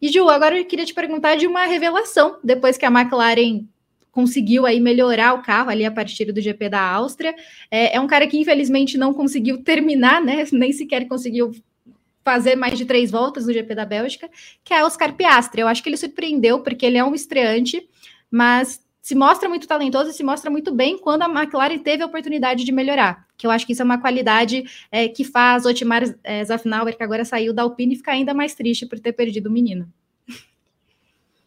[0.00, 3.66] E, Ju, agora eu queria te perguntar de uma revelação, depois que a McLaren
[4.10, 7.34] conseguiu aí melhorar o carro ali a partir do GP da Áustria.
[7.70, 10.46] É, é um cara que infelizmente não conseguiu terminar, né?
[10.50, 11.52] Nem sequer conseguiu
[12.24, 14.30] fazer mais de três voltas no GP da Bélgica,
[14.64, 15.60] que é Oscar Piastri.
[15.60, 17.86] Eu acho que ele surpreendeu, porque ele é um estreante,
[18.30, 22.06] mas se mostra muito talentoso e se mostra muito bem quando a McLaren teve a
[22.06, 23.26] oportunidade de melhorar.
[23.36, 27.02] Que eu acho que isso é uma qualidade é, que faz Otmar é, Zafnauer, que
[27.02, 29.92] agora saiu da Alpine, ficar ainda mais triste por ter perdido o menino.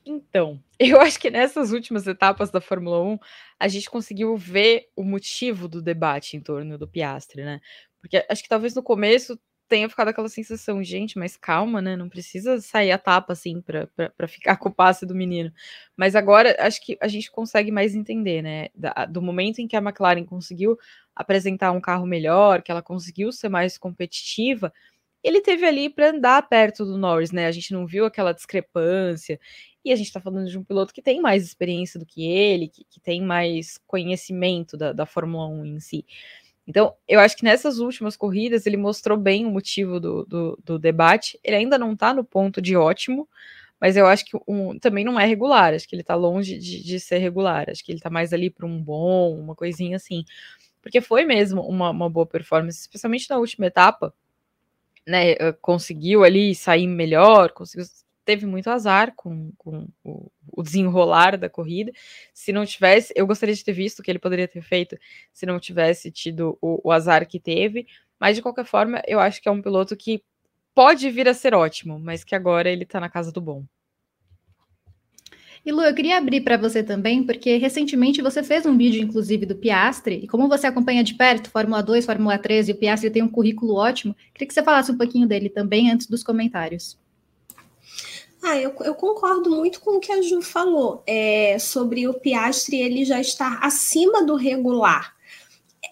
[0.05, 3.17] Então, eu acho que nessas últimas etapas da Fórmula 1,
[3.59, 7.59] a gente conseguiu ver o motivo do debate em torno do Piastre, né?
[7.99, 9.37] Porque acho que talvez no começo
[9.67, 11.95] tenha ficado aquela sensação, gente, mas calma, né?
[11.95, 15.51] Não precisa sair a tapa assim para ficar com o passe do menino.
[15.95, 18.67] Mas agora acho que a gente consegue mais entender, né?
[18.75, 20.77] Da, do momento em que a McLaren conseguiu
[21.15, 24.71] apresentar um carro melhor, que ela conseguiu ser mais competitiva,
[25.23, 27.47] ele teve ali para andar perto do Norris, né?
[27.47, 29.39] A gente não viu aquela discrepância.
[29.83, 32.67] E a gente está falando de um piloto que tem mais experiência do que ele,
[32.67, 36.05] que, que tem mais conhecimento da, da Fórmula 1 em si.
[36.67, 40.77] Então, eu acho que nessas últimas corridas ele mostrou bem o motivo do, do, do
[40.77, 41.39] debate.
[41.41, 43.27] Ele ainda não está no ponto de ótimo,
[43.79, 45.73] mas eu acho que um, também não é regular.
[45.73, 47.69] Acho que ele está longe de, de, ser regular.
[47.69, 50.25] Acho que ele está mais ali para um bom, uma coisinha assim.
[50.81, 54.13] Porque foi mesmo uma, uma boa performance, especialmente na última etapa.
[55.05, 57.85] Né, conseguiu ali sair melhor, conseguiu
[58.25, 61.91] teve muito azar com, com o, o, desenrolar da corrida.
[62.33, 64.97] Se não tivesse, eu gostaria de ter visto o que ele poderia ter feito
[65.31, 67.87] se não tivesse tido o, o azar que teve.
[68.19, 70.23] Mas de qualquer forma, eu acho que é um piloto que
[70.73, 73.63] pode vir a ser ótimo, mas que agora ele está na casa do bom.
[75.65, 79.45] E Lu, eu queria abrir para você também, porque recentemente você fez um vídeo, inclusive,
[79.45, 83.09] do Piastre, e como você acompanha de perto Fórmula 2, Fórmula 3 e o Piastre
[83.09, 86.97] tem um currículo ótimo, queria que você falasse um pouquinho dele também antes dos comentários.
[88.41, 92.79] Ah, eu, eu, concordo muito com o que a Ju falou é, sobre o Piastre
[92.79, 95.15] ele já estar acima do regular.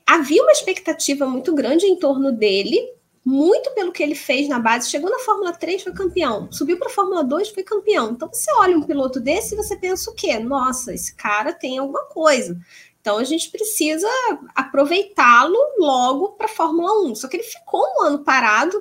[0.06, 2.94] Havia uma expectativa muito grande em torno dele,
[3.26, 4.90] muito pelo que ele fez na base.
[4.90, 6.48] Chegou na Fórmula 3, foi campeão.
[6.52, 8.12] Subiu para a Fórmula 2, foi campeão.
[8.12, 10.38] Então você olha um piloto desse e você pensa o quê?
[10.38, 12.56] Nossa, esse cara tem alguma coisa.
[13.02, 14.08] Então a gente precisa
[14.54, 17.16] aproveitá-lo logo para a Fórmula 1.
[17.16, 18.80] Só que ele ficou um ano parado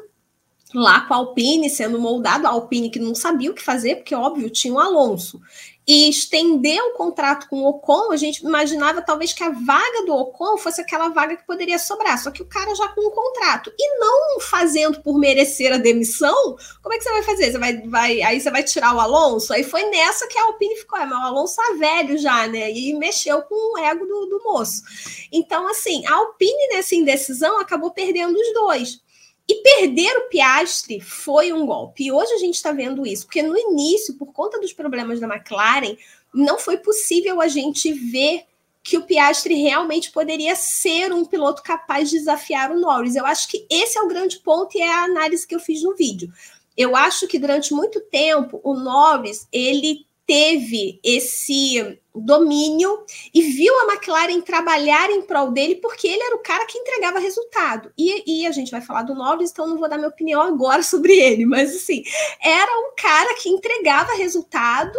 [0.74, 4.14] lá com a Alpine sendo moldado, a Alpine que não sabia o que fazer, porque
[4.14, 5.40] óbvio tinha o Alonso
[5.86, 10.14] e estender o contrato com o Ocon, a gente imaginava talvez que a vaga do
[10.14, 13.70] Ocon fosse aquela vaga que poderia sobrar, só que o cara já com um contrato
[13.78, 17.52] e não fazendo por merecer a demissão, como é que você vai fazer?
[17.52, 19.52] Você vai, vai aí você vai tirar o Alonso?
[19.52, 22.70] Aí foi nessa que a Alpine ficou, é, mas o Alonso tá velho já, né?
[22.72, 24.82] E mexeu com o ego do, do moço.
[25.30, 29.04] Então, assim, a Alpine nessa indecisão acabou perdendo os dois.
[29.48, 32.04] E perder o Piastri foi um golpe.
[32.04, 35.26] E hoje a gente está vendo isso, porque no início, por conta dos problemas da
[35.26, 35.96] McLaren,
[36.32, 38.44] não foi possível a gente ver
[38.82, 43.16] que o Piastri realmente poderia ser um piloto capaz de desafiar o Norris.
[43.16, 45.82] Eu acho que esse é o grande ponto e é a análise que eu fiz
[45.82, 46.30] no vídeo.
[46.76, 53.92] Eu acho que durante muito tempo o Norris ele teve esse domínio e viu a
[53.92, 57.92] McLaren trabalhar em prol dele porque ele era o cara que entregava resultado.
[57.98, 60.82] E, e, a gente vai falar do Norris, então não vou dar minha opinião agora
[60.84, 62.02] sobre ele, mas assim,
[62.40, 64.98] era um cara que entregava resultado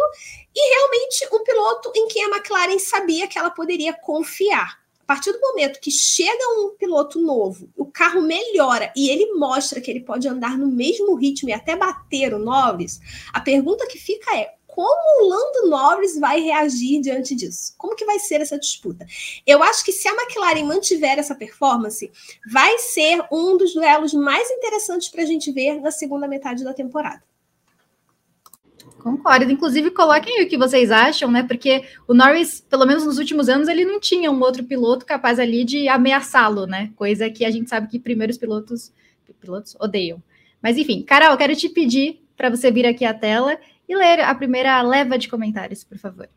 [0.54, 4.86] e realmente um piloto em quem a McLaren sabia que ela poderia confiar.
[5.02, 9.80] A partir do momento que chega um piloto novo, o carro melhora e ele mostra
[9.80, 13.00] que ele pode andar no mesmo ritmo e até bater o Norris,
[13.32, 17.74] a pergunta que fica é: como o Lando Norris vai reagir diante disso?
[17.78, 19.06] Como que vai ser essa disputa?
[19.46, 22.12] Eu acho que se a McLaren mantiver essa performance,
[22.52, 26.74] vai ser um dos duelos mais interessantes para a gente ver na segunda metade da
[26.74, 27.22] temporada.
[28.98, 29.50] Concordo.
[29.50, 31.42] Inclusive, coloquem o que vocês acham, né?
[31.42, 35.38] Porque o Norris, pelo menos nos últimos anos, ele não tinha um outro piloto capaz
[35.38, 36.92] ali de ameaçá-lo, né?
[36.96, 38.92] Coisa que a gente sabe que primeiros pilotos,
[39.40, 40.22] pilotos odeiam.
[40.60, 43.58] Mas enfim, Carol, quero te pedir para você vir aqui à tela
[43.88, 46.28] e ler a primeira leva de comentários, por favor.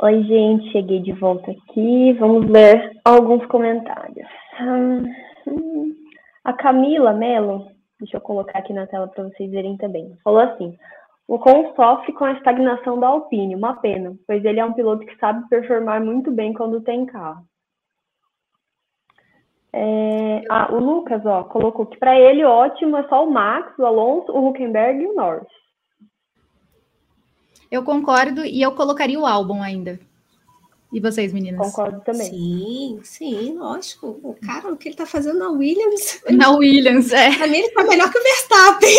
[0.00, 2.12] Oi, gente, cheguei de volta aqui.
[2.14, 4.28] Vamos ler alguns comentários.
[4.60, 5.94] Hum,
[6.44, 10.76] a Camila Melo, deixa eu colocar aqui na tela para vocês verem também, falou assim:
[11.28, 15.06] o Con sofre com a estagnação da Alpine, uma pena, pois ele é um piloto
[15.06, 17.44] que sabe performar muito bem quando tem carro.
[19.72, 23.86] É, ah, o Lucas, ó, colocou que para ele ótimo é só o Max, o
[23.86, 25.61] Alonso, o Huckenberg e o Norris.
[27.72, 29.98] Eu concordo e eu colocaria o álbum ainda.
[30.92, 31.58] E vocês, meninas?
[31.58, 32.26] Concordo também.
[32.26, 34.08] Sim, sim, lógico.
[34.22, 36.20] O cara, o que ele tá fazendo na Williams.
[36.30, 37.34] Na Williams, é.
[37.34, 38.96] Pra mim, ele tá melhor que o Verstappen.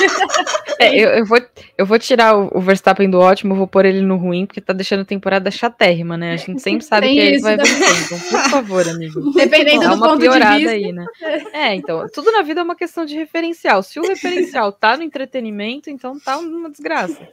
[0.80, 1.38] é, eu, eu, vou,
[1.76, 4.72] eu vou tirar o, o, Verstappen do ótimo, vou pôr ele no ruim, porque tá
[4.72, 6.32] deixando a temporada chatérrima, né?
[6.32, 8.04] A gente sempre sabe Tem que ele vai vencer.
[8.06, 9.30] Então, por favor, amigo.
[9.32, 10.70] Dependendo Dá do ponto de vista.
[10.70, 11.04] Aí, né?
[11.52, 13.82] É, então, tudo na vida é uma questão de referencial.
[13.82, 17.28] Se o referencial tá no entretenimento, então tá uma desgraça.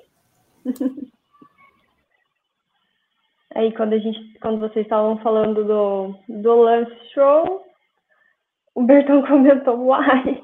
[3.56, 7.66] Aí quando a gente, quando vocês estavam falando do, do Lance Show,
[8.76, 10.44] o Bertão comentou uai.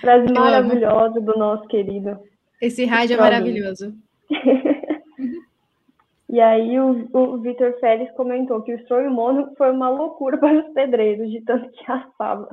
[0.00, 1.26] Frase Eu maravilhosa amo.
[1.26, 2.18] do nosso querido.
[2.60, 3.94] Esse rádio é maravilhoso.
[6.28, 10.58] e aí o, o Vitor Félix comentou que o Stroll Mono foi uma loucura para
[10.58, 12.48] os pedreiros, de tanto que assava.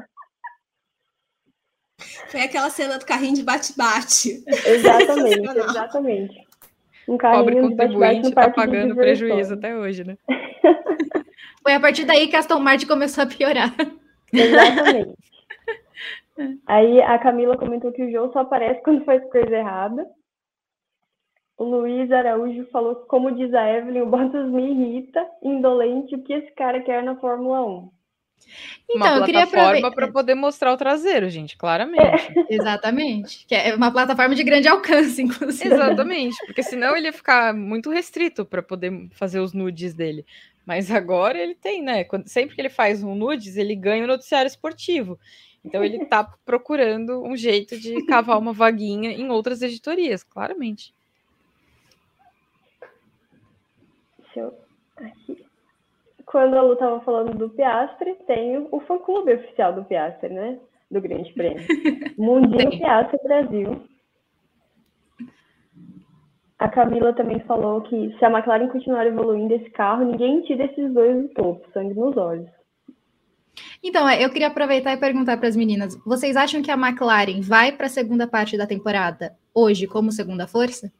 [2.27, 4.43] Foi aquela cena do carrinho de bate-bate.
[4.47, 6.52] Exatamente, exatamente.
[7.07, 10.17] Um Pobre contribuinte está pagando prejuízo até hoje, né?
[11.61, 13.73] Foi a partir daí que a Aston Martin começou a piorar.
[14.31, 15.13] Exatamente.
[16.65, 20.05] Aí a Camila comentou que o João só aparece quando faz coisa errada.
[21.57, 26.23] O Luiz Araújo falou que, como diz a Evelyn, o Bottas me irrita, indolente, o
[26.23, 27.89] que esse cara quer na Fórmula 1.
[28.89, 32.31] Então, uma eu queria plataforma para poder mostrar o traseiro, gente, claramente.
[32.37, 32.45] É.
[32.53, 33.45] Exatamente.
[33.47, 35.73] Que é uma plataforma de grande alcance, inclusive.
[35.73, 40.25] Exatamente, porque senão ele ia ficar muito restrito para poder fazer os nudes dele.
[40.65, 42.03] Mas agora ele tem, né?
[42.03, 45.19] Quando, sempre que ele faz um nudes, ele ganha o um noticiário esportivo.
[45.63, 50.93] Então ele está procurando um jeito de cavar uma vaguinha em outras editorias, claramente.
[54.19, 54.57] Deixa eu
[54.97, 55.42] aqui
[56.33, 60.57] quando a Lu estava falando do Piastre, tem o fã-clube oficial do Piastre, né?
[60.89, 61.63] Do Grande Prêmio.
[62.17, 63.83] Mundinho Piastre Brasil.
[66.57, 70.91] A Camila também falou que se a McLaren continuar evoluindo esse carro, ninguém tira esses
[70.91, 72.49] dois do topo, sangue nos olhos.
[73.83, 77.41] Então, é, eu queria aproveitar e perguntar para as meninas: vocês acham que a McLaren
[77.41, 80.91] vai para a segunda parte da temporada hoje como segunda força?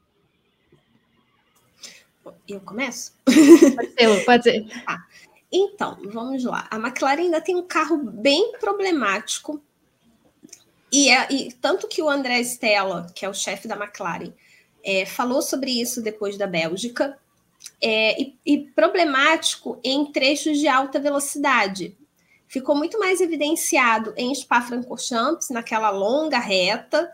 [2.47, 3.13] Eu começo?
[3.25, 4.83] Pode ser, pode ser.
[4.86, 5.03] Ah,
[5.51, 6.67] Então, vamos lá.
[6.71, 9.62] A McLaren ainda tem um carro bem problemático.
[10.91, 14.33] E, é, e tanto que o André Stella, que é o chefe da McLaren,
[14.83, 17.17] é, falou sobre isso depois da Bélgica.
[17.81, 21.95] É, e, e problemático em trechos de alta velocidade.
[22.47, 27.12] Ficou muito mais evidenciado em Spa-Francorchamps, naquela longa reta,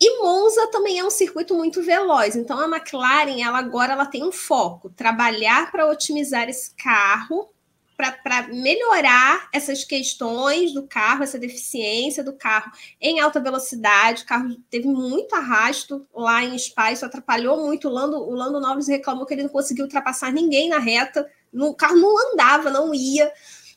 [0.00, 4.24] e Monza também é um circuito muito veloz, então a McLaren ela agora ela tem
[4.24, 7.48] um foco, trabalhar para otimizar esse carro,
[7.96, 14.24] para melhorar essas questões do carro, essa deficiência do carro em alta velocidade.
[14.24, 17.88] O carro teve muito arrasto lá em Spa, isso atrapalhou muito.
[17.88, 21.68] O Lando, o Lando Norris reclamou que ele não conseguiu ultrapassar ninguém na reta, no,
[21.68, 23.32] o carro não andava, não ia.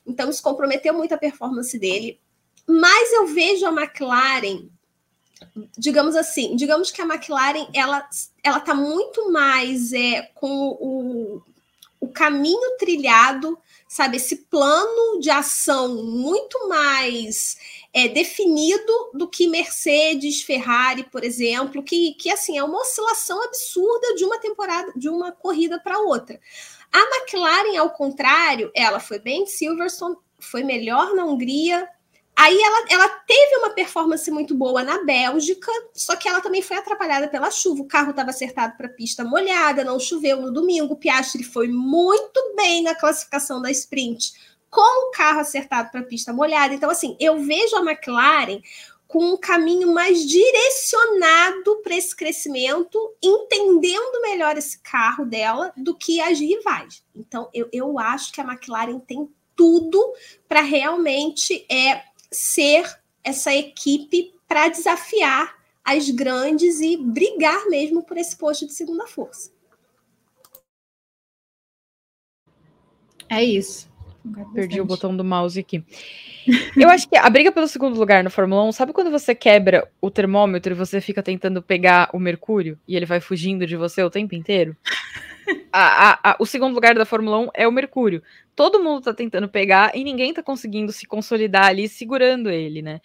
[0.05, 2.19] Então isso comprometeu muito a performance dele.
[2.67, 4.67] Mas eu vejo a McLaren
[5.77, 8.07] digamos assim, digamos que a McLaren ela
[8.43, 11.41] ela está muito mais é, com o,
[11.99, 17.57] o caminho trilhado, sabe, esse plano de ação muito mais
[17.93, 24.15] é, definido do que Mercedes, Ferrari, por exemplo, que, que assim é uma oscilação absurda
[24.15, 26.39] de uma temporada, de uma corrida para outra.
[26.91, 31.87] A McLaren, ao contrário, ela foi bem em Silverstone, foi melhor na Hungria,
[32.39, 36.77] Aí ela, ela teve uma performance muito boa na Bélgica, só que ela também foi
[36.77, 37.81] atrapalhada pela chuva.
[37.81, 40.95] O carro estava acertado para pista molhada, não choveu no domingo.
[40.95, 44.33] Piastri foi muito bem na classificação da sprint,
[44.69, 46.75] com o carro acertado para pista molhada.
[46.75, 48.61] Então, assim, eu vejo a McLaren
[49.07, 56.21] com um caminho mais direcionado para esse crescimento, entendendo melhor esse carro dela do que
[56.21, 57.03] as rivais.
[57.15, 60.13] Então, eu, eu acho que a McLaren tem tudo
[60.47, 62.85] para realmente é, ser
[63.23, 69.51] essa equipe para desafiar as grandes e brigar mesmo por esse posto de segunda força.
[73.29, 73.89] É isso.
[74.53, 75.83] Perdi o botão do mouse aqui.
[76.75, 79.89] Eu acho que a briga pelo segundo lugar na Fórmula 1, sabe quando você quebra
[80.01, 84.01] o termômetro e você fica tentando pegar o mercúrio e ele vai fugindo de você
[84.03, 84.75] o tempo inteiro?
[85.71, 88.21] a, a, a, o segundo lugar da Fórmula 1 é o Mercúrio.
[88.57, 92.99] Todo mundo tá tentando pegar e ninguém tá conseguindo se consolidar ali segurando ele, né?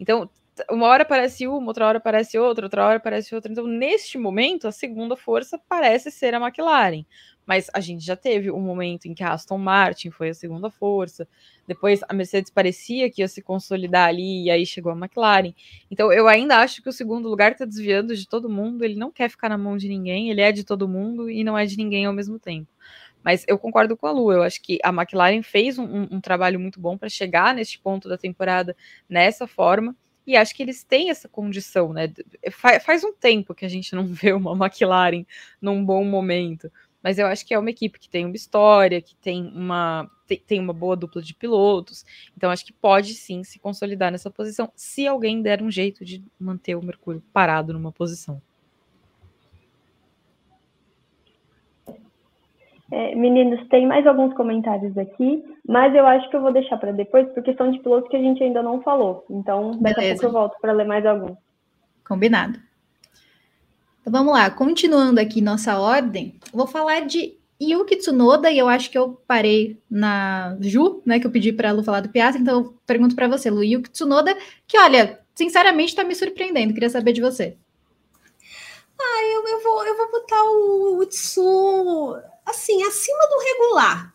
[0.00, 0.28] Então,
[0.68, 3.52] uma hora aparece uma, outra hora aparece outra, outra hora aparece outra.
[3.52, 7.04] Então, neste momento, a segunda força parece ser a McLaren.
[7.46, 10.68] Mas a gente já teve um momento em que a Aston Martin foi a segunda
[10.68, 11.28] força,
[11.68, 15.54] depois a Mercedes parecia que ia se consolidar ali, e aí chegou a McLaren.
[15.88, 19.12] Então eu ainda acho que o segundo lugar está desviando de todo mundo, ele não
[19.12, 21.76] quer ficar na mão de ninguém, ele é de todo mundo e não é de
[21.76, 22.68] ninguém ao mesmo tempo.
[23.26, 26.60] Mas eu concordo com a Lu, eu acho que a McLaren fez um, um, trabalho
[26.60, 28.76] muito bom para chegar neste ponto da temporada
[29.08, 29.96] nessa forma.
[30.24, 32.12] E acho que eles têm essa condição, né?
[32.84, 35.24] Faz um tempo que a gente não vê uma McLaren
[35.60, 36.70] num bom momento
[37.06, 40.10] mas eu acho que é uma equipe que tem uma história, que tem uma,
[40.44, 42.04] tem uma boa dupla de pilotos,
[42.36, 46.20] então acho que pode sim se consolidar nessa posição, se alguém der um jeito de
[46.36, 48.42] manter o Mercúrio parado numa posição.
[52.90, 56.92] É, meninos, tem mais alguns comentários aqui, mas eu acho que eu vou deixar para
[56.92, 59.24] depois, porque são de pilotos que a gente ainda não falou.
[59.28, 61.36] Então, daqui a pouco eu volto para ler mais alguns.
[62.06, 62.60] Combinado.
[64.00, 68.88] Então vamos lá, continuando aqui nossa ordem, vou falar de Yuki Tsunoda e eu acho
[68.88, 72.40] que eu parei na Ju, né, que eu pedi para a Lu falar do Piastri,
[72.40, 76.88] então eu pergunto para você, Lu, Yuki Tsunoda, que olha, sinceramente está me surpreendendo, queria
[76.88, 77.56] saber de você.
[79.16, 84.14] Ah, eu, eu, vou, eu vou botar o, o Tsu, assim, acima do regular.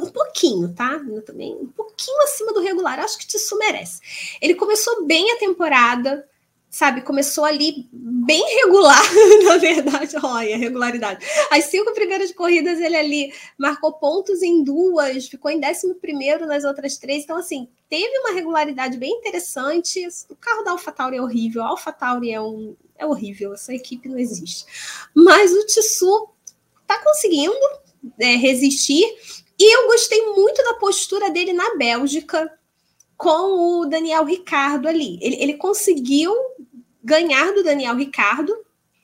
[0.00, 1.00] Um pouquinho, tá?
[1.24, 3.00] Também um pouquinho acima do regular.
[3.00, 4.00] Acho que o Tsu merece.
[4.40, 6.28] Ele começou bem a temporada,
[6.68, 9.02] sabe, começou ali bem regular,
[9.44, 11.24] na verdade, olha, regularidade.
[11.50, 16.64] As cinco primeiras corridas ele ali marcou pontos em duas, ficou em décimo primeiro nas
[16.64, 20.06] outras três, então assim, teve uma regularidade bem interessante.
[20.28, 24.18] O carro da AlphaTauri é horrível, a AlphaTauri é um é horrível, essa equipe não
[24.18, 24.64] existe.
[25.14, 26.28] Mas o Tissu
[26.86, 27.54] tá conseguindo
[28.18, 29.04] é, resistir
[29.58, 32.50] e eu gostei muito da postura dele na Bélgica,
[33.16, 35.16] com o Daniel Ricardo ali.
[35.22, 36.34] Ele, ele conseguiu
[37.04, 38.52] ganhar do Daniel Ricardo,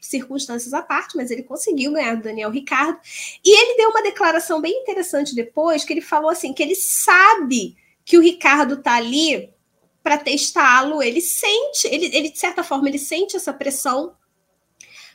[0.01, 2.99] circunstâncias à parte, mas ele conseguiu ganhar do Daniel Ricardo.
[3.45, 7.77] E ele deu uma declaração bem interessante depois, que ele falou assim, que ele sabe
[8.05, 9.53] que o Ricardo está ali
[10.09, 14.17] para testá-lo, ele sente, ele, ele de certa forma ele sente essa pressão,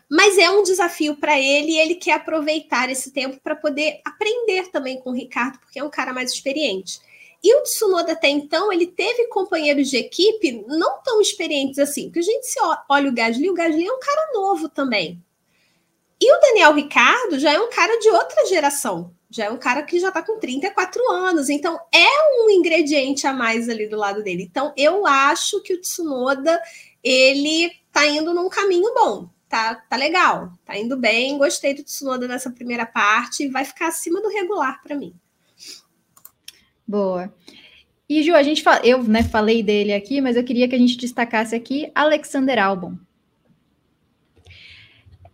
[0.08, 4.70] mas é um desafio para ele e ele quer aproveitar esse tempo para poder aprender
[4.70, 7.00] também com o Ricardo, porque é um cara mais experiente.
[7.44, 12.20] E o Tsunoda até então, ele teve companheiros de equipe não tão experientes assim, porque
[12.20, 15.20] a gente se olha o Gasly, o Gasly é um cara novo também.
[16.22, 19.82] E o Daniel Ricardo já é um cara de outra geração, Já é um cara
[19.82, 22.08] que já está com 34 anos, então é
[22.40, 24.44] um ingrediente a mais ali do lado dele.
[24.44, 26.62] Então eu acho que o Tsunoda
[27.04, 29.28] ele tá indo num caminho bom.
[29.50, 31.36] Tá, tá legal, tá indo bem.
[31.40, 35.16] Gostei do Tsunoda nessa primeira parte, vai ficar acima do regular para mim.
[36.88, 37.34] Boa.
[38.08, 40.96] E Ju, a gente eu né, falei dele aqui, mas eu queria que a gente
[40.96, 42.94] destacasse aqui Alexander Albon.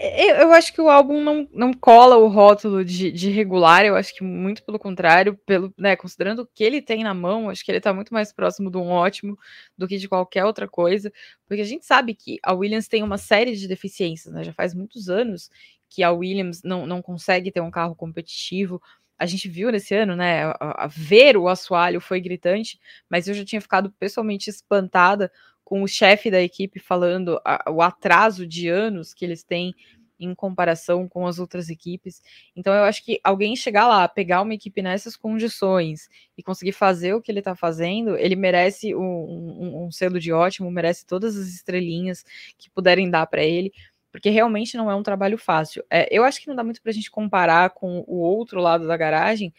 [0.02, 3.98] Eu, eu, acho que o álbum não, não cola o rótulo de, de, regular, eu
[3.98, 7.66] acho que muito pelo contrário, pelo, né, considerando o que ele tem na mão, acho
[7.66, 9.38] que ele está muito mais próximo de um ótimo
[9.78, 11.12] do que de qualquer outra coisa,
[11.46, 14.74] porque a gente sabe que a Williams tem uma série de deficiências, né, já faz
[14.74, 15.52] muitos anos
[15.90, 18.82] que a Williams não, não consegue ter um carro competitivo,
[19.18, 22.80] a gente viu nesse ano, né, a, a ver o assoalho foi gritante,
[23.10, 25.30] mas eu já tinha ficado pessoalmente espantada
[25.70, 29.76] com o chefe da equipe falando a, o atraso de anos que eles têm
[30.20, 32.24] em comparação com as outras equipes.
[32.56, 37.14] Então eu acho que alguém chegar lá, pegar uma equipe nessas condições e conseguir fazer
[37.14, 41.38] o que ele está fazendo, ele merece um, um, um, selo de ótimo, merece todas
[41.38, 42.26] as estrelinhas
[42.58, 43.72] que puderem dar para ele,
[44.12, 45.86] porque realmente não é um trabalho fácil.
[45.88, 48.88] É, eu acho que não dá muito para a gente comparar com o outro lado
[48.88, 49.54] da garagem,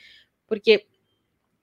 [0.48, 0.84] porque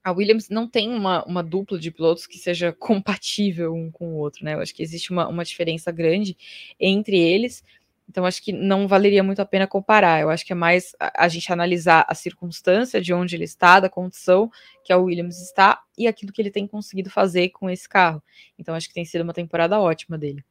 [0.08, 4.16] a Williams não tem uma, uma dupla de pilotos que seja compatível um com o
[4.16, 4.54] outro, né?
[4.54, 6.38] Eu acho que existe uma, uma diferença grande
[6.80, 7.62] entre eles,
[8.08, 10.22] então acho que não valeria muito a pena comparar.
[10.22, 13.82] Eu acho que é mais a, a gente analisar a circunstância de onde ele está,
[13.82, 14.50] da condição
[14.82, 18.24] que a Williams está e aquilo que ele tem conseguido fazer com esse carro.
[18.58, 20.42] Então acho que tem sido uma temporada ótima dele.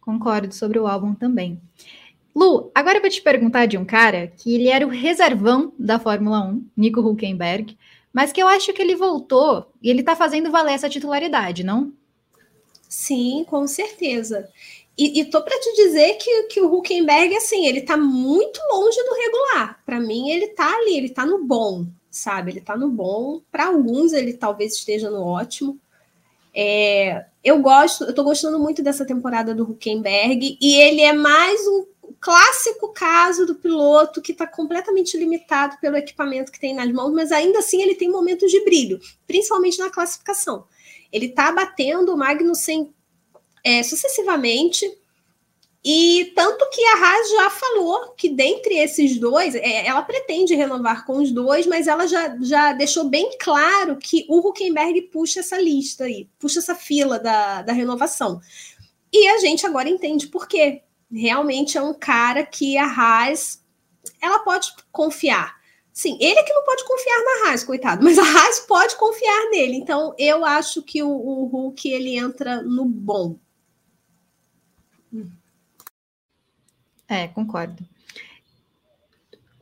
[0.00, 1.60] Concordo sobre o álbum também.
[2.34, 5.98] Lu, agora eu vou te perguntar de um cara que ele era o reservão da
[5.98, 7.76] Fórmula 1, Nico Hulkenberg,
[8.12, 11.92] mas que eu acho que ele voltou e ele tá fazendo valer essa titularidade, não?
[12.88, 14.48] Sim, com certeza.
[14.98, 19.02] E, e tô para te dizer que, que o Huckenberg, assim, ele tá muito longe
[19.02, 19.80] do regular.
[19.86, 22.50] Para mim, ele tá ali, ele tá no bom, sabe?
[22.50, 23.40] Ele tá no bom.
[23.50, 25.78] Para alguns, ele talvez esteja no ótimo.
[26.54, 31.66] É, eu gosto, eu tô gostando muito dessa temporada do Huckenberg, e ele é mais
[31.66, 31.86] um
[32.20, 37.32] clássico caso do piloto que está completamente limitado pelo equipamento que tem nas mãos, mas
[37.32, 40.66] ainda assim ele tem momentos de brilho, principalmente na classificação.
[41.10, 42.94] Ele está batendo o Magnussen
[43.64, 44.86] é, sucessivamente,
[45.82, 51.06] e tanto que a Haas já falou que dentre esses dois, é, ela pretende renovar
[51.06, 55.58] com os dois, mas ela já, já deixou bem claro que o Huckenberg puxa essa
[55.58, 58.42] lista aí, puxa essa fila da, da renovação.
[59.10, 60.82] E a gente agora entende por quê
[61.12, 63.62] realmente é um cara que a Haas
[64.20, 65.58] ela pode confiar.
[65.92, 69.76] Sim, ele que não pode confiar na Haas, coitado, mas a Haas pode confiar nele.
[69.76, 73.38] Então, eu acho que o, o Hulk ele entra no bom.
[77.08, 77.84] É, concordo.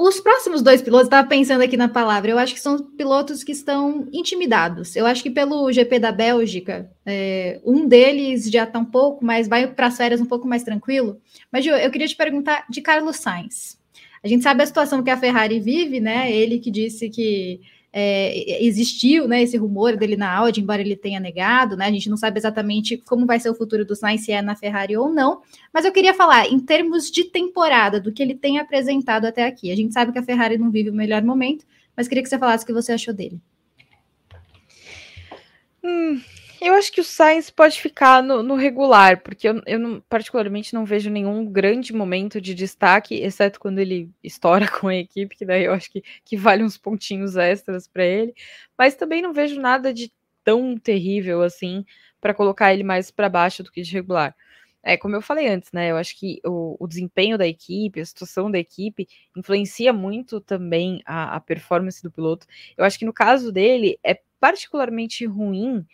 [0.01, 3.51] Os próximos dois pilotos, estava pensando aqui na palavra, eu acho que são pilotos que
[3.51, 4.95] estão intimidados.
[4.95, 9.49] Eu acho que pelo GP da Bélgica, é, um deles já está um pouco mais,
[9.49, 11.21] vai para as férias um pouco mais tranquilo.
[11.51, 13.77] Mas, eu queria te perguntar de Carlos Sainz.
[14.23, 16.31] A gente sabe a situação que a Ferrari vive, né?
[16.31, 17.61] Ele que disse que
[17.93, 21.87] é, existiu né, esse rumor dele na Audi, embora ele tenha negado, né?
[21.87, 24.55] A gente não sabe exatamente como vai ser o futuro do Sainz, se é na
[24.55, 25.41] Ferrari ou não.
[25.73, 29.73] Mas eu queria falar, em termos de temporada, do que ele tem apresentado até aqui.
[29.73, 31.65] A gente sabe que a Ferrari não vive o melhor momento,
[31.97, 33.41] mas queria que você falasse o que você achou dele.
[35.83, 36.21] Hum,
[36.61, 40.75] eu acho que o Sainz pode ficar no, no regular, porque eu, eu não, particularmente
[40.75, 45.45] não vejo nenhum grande momento de destaque, exceto quando ele estoura com a equipe, que
[45.45, 48.35] daí eu acho que, que vale uns pontinhos extras para ele.
[48.77, 51.85] Mas também não vejo nada de tão terrível assim
[52.21, 54.35] para colocar ele mais para baixo do que de regular.
[54.83, 55.91] É, como eu falei antes, né?
[55.91, 59.07] Eu acho que o, o, desempenho da equipe, a situação da equipe,
[59.37, 62.47] influencia muito também a, a performance do piloto.
[62.77, 65.85] Eu acho que no caso dele é particularmente ruim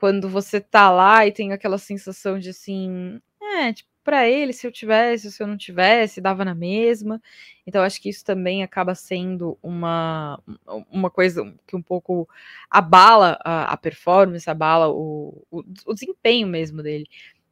[0.00, 4.66] quando você tá lá e tem aquela sensação de assim, é, tipo, para ele, se
[4.66, 7.20] eu tivesse, se eu não tivesse, dava na mesma.
[7.66, 10.42] Então, acho que isso também acaba sendo uma,
[10.90, 12.26] uma coisa que um pouco
[12.70, 17.06] abala a, a performance, abala o, o, o, desempenho mesmo dele.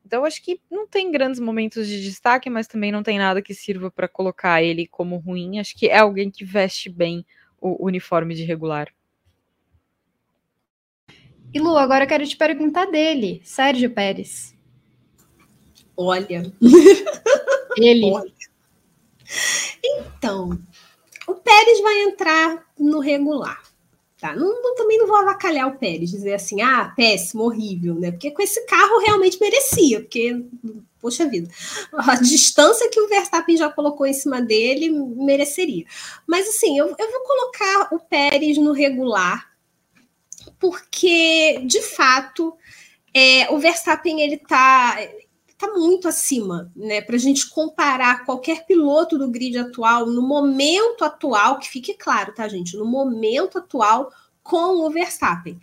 [0.07, 3.53] Então, acho que não tem grandes momentos de destaque, mas também não tem nada que
[3.53, 5.59] sirva para colocar ele como ruim.
[5.59, 7.27] Acho que é alguém que veste bem
[7.61, 8.89] o uniforme de regular.
[11.53, 14.55] E Lu, agora eu quero te perguntar dele, Sérgio Pérez.
[15.97, 16.53] Olha.
[17.77, 18.13] Ele.
[18.13, 18.33] Olha.
[19.83, 20.59] Então,
[21.27, 23.63] o Pérez vai entrar no regular.
[24.21, 24.35] Tá?
[24.35, 28.11] Não, não, também não vou avacalhar o Pérez, dizer assim, ah, péssimo, horrível, né?
[28.11, 30.45] Porque com esse carro realmente merecia, porque,
[31.01, 31.49] poxa vida,
[31.93, 35.85] a distância que o Verstappen já colocou em cima dele mereceria.
[36.27, 39.49] Mas assim, eu, eu vou colocar o Pérez no regular,
[40.59, 42.57] porque, de fato,
[43.15, 44.97] é, o Verstappen ele tá
[45.59, 47.01] está muito acima, né?
[47.01, 52.33] Para a gente comparar qualquer piloto do grid atual, no momento atual, que fique claro,
[52.33, 52.77] tá, gente?
[52.77, 55.59] No momento atual, com o Verstappen.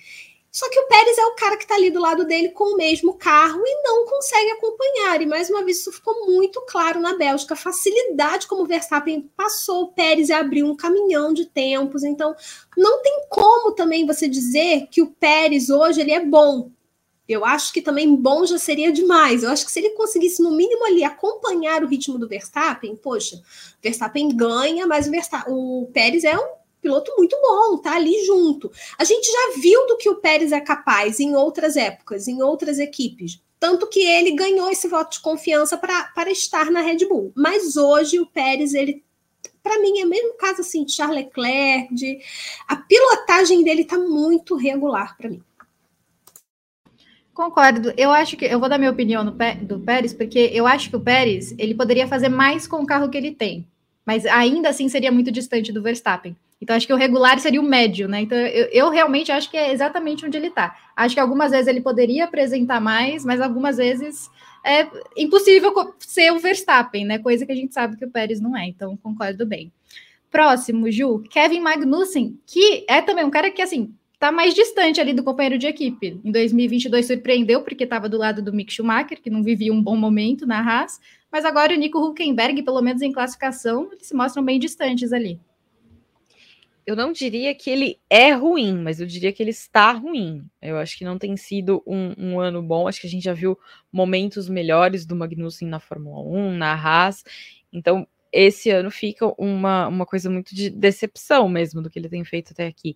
[0.55, 2.77] Só que o Pérez é o cara que está ali do lado dele com o
[2.77, 5.21] mesmo carro e não consegue acompanhar.
[5.21, 7.55] E mais uma vez, isso ficou muito claro na Bélgica.
[7.55, 12.05] A facilidade como o Verstappen passou o Pérez e abriu um caminhão de tempos.
[12.05, 12.33] Então,
[12.77, 16.71] não tem como também você dizer que o Pérez hoje ele é bom.
[17.27, 19.43] Eu acho que também bom já seria demais.
[19.43, 23.41] Eu acho que se ele conseguisse, no mínimo, ali acompanhar o ritmo do Verstappen, poxa,
[23.83, 28.71] Verstappen ganha, mas o, Verstappen, o Pérez é um piloto muito bom, tá ali junto.
[28.95, 32.77] A gente já viu do que o Pérez é capaz em outras épocas, em outras
[32.77, 33.41] equipes.
[33.59, 37.33] Tanto que ele ganhou esse voto de confiança para estar na Red Bull.
[37.35, 39.03] Mas hoje o Pérez, ele
[39.63, 42.19] para mim é mesmo caso assim de Charles Leclerc, de
[42.67, 45.41] a pilotagem dele está muito regular para mim.
[47.33, 47.91] Concordo.
[47.97, 50.95] Eu acho que eu vou dar minha opinião no, do Pérez, porque eu acho que
[50.95, 53.67] o Pérez ele poderia fazer mais com o carro que ele tem,
[54.05, 56.35] mas ainda assim seria muito distante do Verstappen.
[56.61, 58.21] Então acho que o regular seria o médio, né?
[58.21, 60.75] Então eu, eu realmente acho que é exatamente onde ele está.
[60.95, 64.29] Acho que algumas vezes ele poderia apresentar mais, mas algumas vezes
[64.63, 64.87] é
[65.17, 67.19] impossível ser o Verstappen, né?
[67.19, 68.67] Coisa que a gente sabe que o Pérez não é.
[68.67, 69.71] Então concordo bem.
[70.31, 75.13] Próximo, Ju, Kevin Magnussen, que é também um cara que assim está mais distante ali
[75.13, 76.19] do companheiro de equipe.
[76.23, 79.95] Em 2022 surpreendeu porque estava do lado do Mick Schumacher, que não vivia um bom
[79.95, 80.99] momento na Haas,
[81.31, 85.39] mas agora o Nico Huckenberg, pelo menos em classificação, eles se mostram bem distantes ali.
[86.85, 90.47] Eu não diria que ele é ruim, mas eu diria que ele está ruim.
[90.61, 92.87] Eu acho que não tem sido um, um ano bom.
[92.87, 93.57] Acho que a gente já viu
[93.91, 97.23] momentos melhores do Magnussen na Fórmula 1, na Haas.
[97.73, 102.23] Então, esse ano fica uma, uma coisa muito de decepção mesmo do que ele tem
[102.23, 102.95] feito até aqui.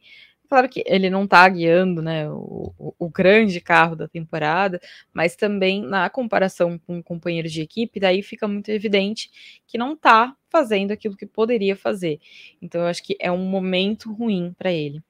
[0.49, 4.81] Claro que ele não está guiando né, o, o, grande carro da temporada,
[5.13, 9.29] mas também na comparação com companheiros de equipe, daí fica muito evidente
[9.67, 12.19] que não está fazendo aquilo que poderia fazer.
[12.59, 15.03] Então, eu acho que é um momento ruim para ele.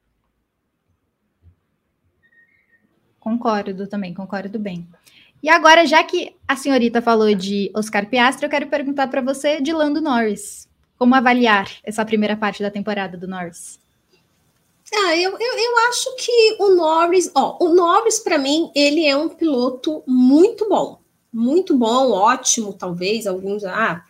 [3.17, 4.85] Concordo também, concordo bem.
[5.41, 9.61] E agora, já que a senhorita falou de Oscar Piastri, eu quero perguntar para você
[9.61, 10.67] de Lando Norris.
[10.97, 13.79] Como avaliar essa primeira parte da temporada do Norris?
[14.93, 19.15] Ah, eu, eu, eu acho que o Norris, ó, o Norris para mim, ele é
[19.15, 20.99] um piloto muito bom,
[21.31, 24.03] muito bom, ótimo, talvez alguns, ah,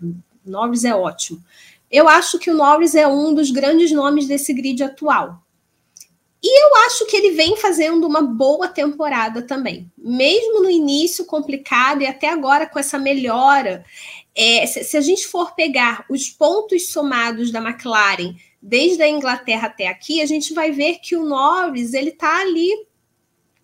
[0.45, 1.43] Norris é ótimo.
[1.91, 5.43] Eu acho que o Norris é um dos grandes nomes desse grid atual.
[6.41, 9.91] E eu acho que ele vem fazendo uma boa temporada também.
[9.97, 13.83] Mesmo no início complicado e até agora com essa melhora.
[14.33, 19.67] É, se, se a gente for pegar os pontos somados da McLaren desde a Inglaterra
[19.67, 22.69] até aqui, a gente vai ver que o Norris ele está ali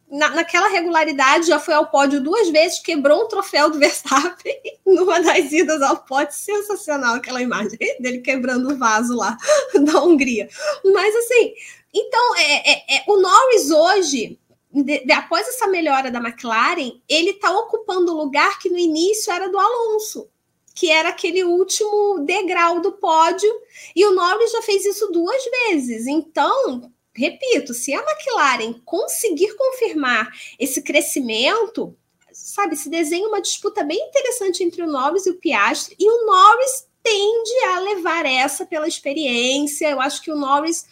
[0.10, 5.20] na, naquela regularidade, já foi ao pódio duas vezes, quebrou um troféu do Verstappen numa
[5.20, 6.34] das idas ao pódio.
[6.34, 9.38] Sensacional aquela imagem dele quebrando o vaso lá
[9.74, 10.48] da Hungria.
[10.94, 11.54] Mas assim,
[11.94, 14.40] então é, é, é o Norris hoje.
[14.72, 19.32] De, de, após essa melhora da McLaren, ele está ocupando o lugar que no início
[19.32, 20.30] era do Alonso
[20.76, 23.50] que era aquele último degrau do pódio,
[23.96, 26.06] e o Norris já fez isso duas vezes.
[26.06, 31.98] Então, repito, se a McLaren conseguir confirmar esse crescimento,
[32.34, 36.26] sabe, se desenha uma disputa bem interessante entre o Norris e o Piastri, e o
[36.26, 39.90] Norris tende a levar essa pela experiência.
[39.90, 40.86] Eu acho que o Norris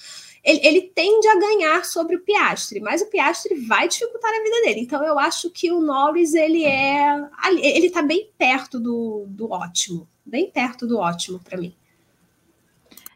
[0.44, 4.62] ele, ele, tende a ganhar sobre o Piastre, mas o Piastre vai dificultar a vida
[4.64, 4.82] dele.
[4.82, 7.16] Então eu acho que o Norris ele é
[7.50, 11.74] ele está bem perto do, do ótimo, bem perto do ótimo para mim.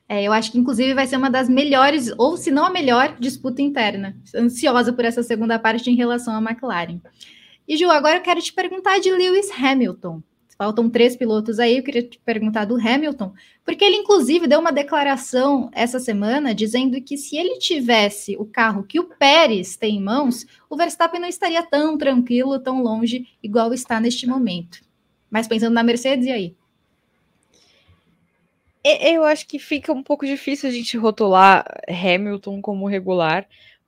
[0.10, 3.18] É, eu acho que inclusive vai ser uma das melhores, ou se não a melhor,
[3.20, 4.16] disputa interna.
[4.34, 7.02] Ansiosa por essa segunda parte em relação à McLaren.
[7.68, 10.24] E Ju, agora eu quero te perguntar de Lewis Hamilton.
[10.58, 13.32] Faltam três pilotos aí, eu queria te perguntar do Hamilton,
[13.64, 18.82] porque ele, inclusive, deu uma declaração essa semana dizendo que se ele tivesse o carro
[18.82, 23.72] que o Pérez tem em mãos, o Verstappen não estaria tão tranquilo, tão longe, igual
[23.72, 24.82] está neste momento.
[25.30, 26.56] Mas pensando na Mercedes, e aí?
[28.84, 33.46] Eu acho que fica um pouco difícil a gente rotular Hamilton como regular,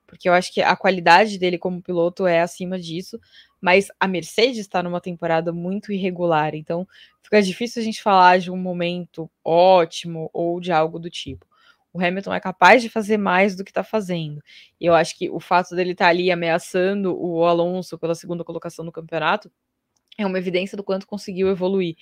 [0.10, 3.20] porque eu acho que a qualidade dele como piloto é acima disso,
[3.62, 6.88] mas a Mercedes está numa temporada muito irregular, então
[7.22, 11.48] fica difícil a gente falar de um momento ótimo ou de algo do tipo.
[11.94, 14.42] O Hamilton é capaz de fazer mais do que está fazendo.
[14.80, 18.44] E eu acho que o fato dele estar tá ali ameaçando o Alonso pela segunda
[18.44, 19.52] colocação no campeonato
[20.18, 21.96] é uma evidência do quanto conseguiu evoluir.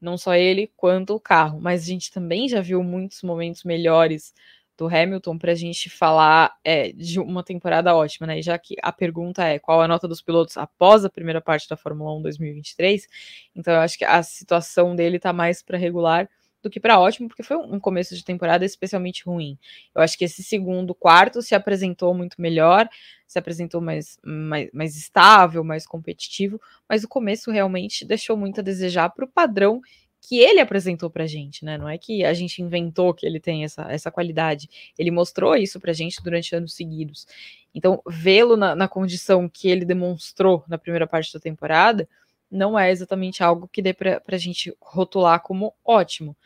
[0.00, 1.60] Não só ele, quanto o carro.
[1.60, 4.34] Mas a gente também já viu muitos momentos melhores
[4.76, 8.42] do Hamilton para a gente falar é, de uma temporada ótima, né?
[8.42, 11.76] Já que a pergunta é qual a nota dos pilotos após a primeira parte da
[11.76, 13.06] Fórmula 1 2023,
[13.54, 16.28] então eu acho que a situação dele está mais para regular
[16.62, 19.58] do que para ótimo, porque foi um começo de temporada especialmente ruim.
[19.94, 22.88] Eu acho que esse segundo quarto se apresentou muito melhor,
[23.26, 28.62] se apresentou mais, mais, mais estável, mais competitivo, mas o começo realmente deixou muito a
[28.62, 29.80] desejar para o padrão
[30.22, 31.76] que ele apresentou pra gente, né?
[31.76, 34.70] Não é que a gente inventou que ele tem essa, essa qualidade.
[34.96, 37.26] Ele mostrou isso pra gente durante anos seguidos.
[37.74, 42.08] Então, vê-lo na, na, condição que ele demonstrou na primeira parte da temporada
[42.48, 46.36] não é exatamente algo que dê pra, pra gente rotular como ótimo.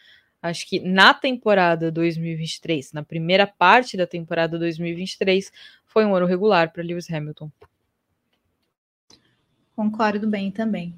[0.40, 5.52] Acho que na temporada 2023, na primeira parte da temporada 2023,
[5.84, 7.50] foi um ano regular para Lewis Hamilton.
[9.74, 10.94] Concordo bem também.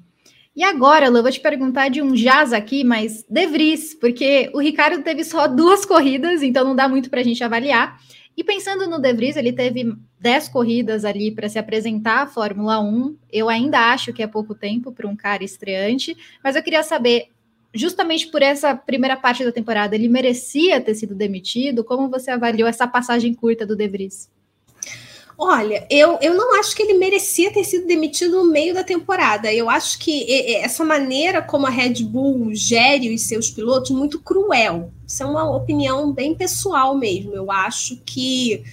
[0.59, 4.51] E agora, Lu, eu vou te perguntar de um jazz aqui, mas De Vries, porque
[4.53, 7.97] o Ricardo teve só duas corridas, então não dá muito para a gente avaliar.
[8.35, 12.77] E pensando no De Vries, ele teve dez corridas ali para se apresentar à Fórmula
[12.81, 13.15] 1.
[13.31, 17.29] Eu ainda acho que é pouco tempo para um cara estreante, mas eu queria saber,
[17.73, 21.85] justamente por essa primeira parte da temporada, ele merecia ter sido demitido?
[21.85, 24.29] Como você avaliou essa passagem curta do De Vries?
[25.41, 29.53] Olha, eu, eu não acho que ele merecia ter sido demitido no meio da temporada.
[29.53, 34.91] Eu acho que essa maneira como a Red Bull gere os seus pilotos muito cruel.
[35.07, 37.33] Isso é uma opinião bem pessoal mesmo.
[37.33, 38.65] Eu acho que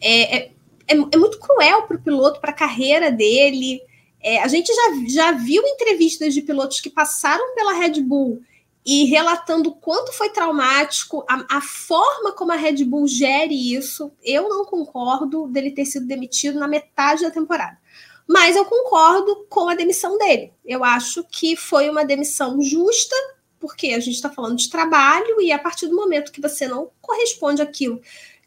[0.00, 0.50] é, é,
[0.88, 3.80] é, é muito cruel para o piloto, para a carreira dele.
[4.20, 8.42] É, a gente já, já viu entrevistas de pilotos que passaram pela Red Bull
[8.84, 14.12] e relatando o quanto foi traumático, a, a, forma como a Red Bull gere isso,
[14.22, 17.78] eu não concordo dele ter sido demitido na metade da temporada.
[18.26, 20.52] Mas eu concordo com a demissão dele.
[20.64, 23.14] Eu acho que foi uma demissão justa,
[23.60, 26.90] porque a gente está falando de trabalho, e a partir do momento que você não
[27.00, 28.00] corresponde àquilo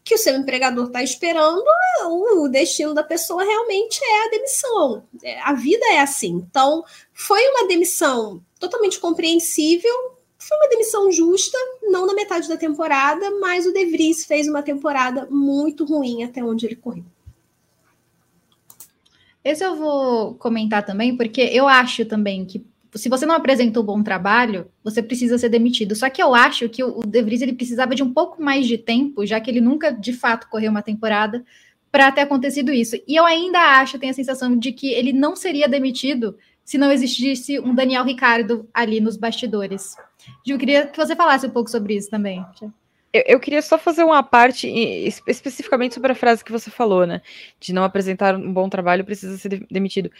[0.03, 1.63] que o seu empregador está esperando,
[2.05, 5.03] o destino da pessoa realmente é a demissão.
[5.23, 6.45] É, a vida é assim.
[6.47, 10.14] Então, foi uma demissão totalmente compreensível,
[10.47, 14.61] foi uma demissão justa, não na metade da temporada, mas o De Vries fez uma
[14.61, 17.03] temporada muito ruim até onde ele correu.
[19.43, 24.01] Esse eu vou comentar também, porque eu acho também que se você não apresentou bom
[24.01, 25.95] trabalho, você precisa ser demitido.
[25.95, 28.77] Só que eu acho que o De Vries ele precisava de um pouco mais de
[28.77, 31.43] tempo, já que ele nunca de fato correu uma temporada
[31.91, 32.95] para ter acontecido isso.
[33.07, 36.91] E eu ainda acho, tenho a sensação de que ele não seria demitido se não
[36.91, 39.95] existisse um Daniel Ricardo ali nos bastidores.
[40.43, 42.43] Gil, queria que você falasse um pouco sobre isso também.
[43.13, 44.67] Eu, eu, queria só fazer uma parte
[45.27, 47.21] especificamente sobre a frase que você falou, né?
[47.59, 50.11] De não apresentar um bom trabalho precisa ser demitido.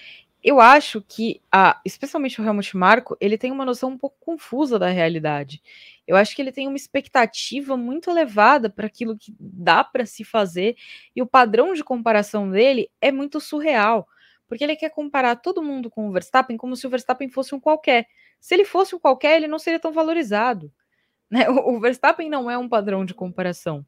[0.43, 4.78] Eu acho que, a, especialmente o Helmut Marko, ele tem uma noção um pouco confusa
[4.78, 5.60] da realidade.
[6.08, 10.24] Eu acho que ele tem uma expectativa muito elevada para aquilo que dá para se
[10.24, 10.78] fazer
[11.16, 14.08] e o padrão de comparação dele é muito surreal
[14.48, 17.60] porque ele quer comparar todo mundo com o Verstappen como se o Verstappen fosse um
[17.60, 18.08] qualquer.
[18.39, 20.72] Se ele fosse um qualquer, ele não seria tão valorizado.
[21.28, 21.50] Né?
[21.50, 23.84] O, Verstappen não é um padrão de comparação.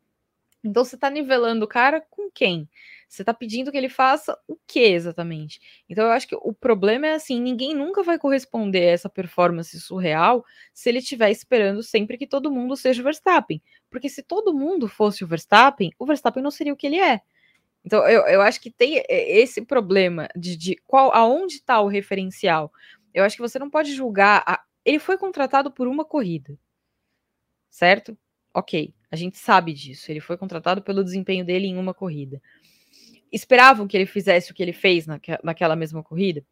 [0.64, 2.68] Então você está nivelando o cara com quem?
[3.08, 5.62] Você está pedindo que ele faça o que exatamente?
[5.88, 9.80] Então eu acho que o problema é assim: ninguém nunca vai corresponder a essa performance
[9.80, 10.43] surreal
[10.74, 13.62] se ele estiver esperando sempre que todo mundo seja o Verstappen.
[13.88, 17.22] Porque se todo mundo fosse o Verstappen, o Verstappen não seria o que ele é.
[17.88, 22.69] Então, eu, eu acho que tem esse problema de, de qual aonde está o referencial.
[23.13, 24.43] Eu acho que você não pode julgar.
[24.45, 24.61] A...
[24.83, 26.59] Ele foi contratado por uma corrida,
[27.69, 28.17] certo?
[28.53, 30.11] Ok, a gente sabe disso.
[30.11, 32.41] Ele foi contratado pelo desempenho dele em uma corrida.
[33.31, 36.45] Esperavam que ele fizesse o que ele fez naque, naquela mesma corrida?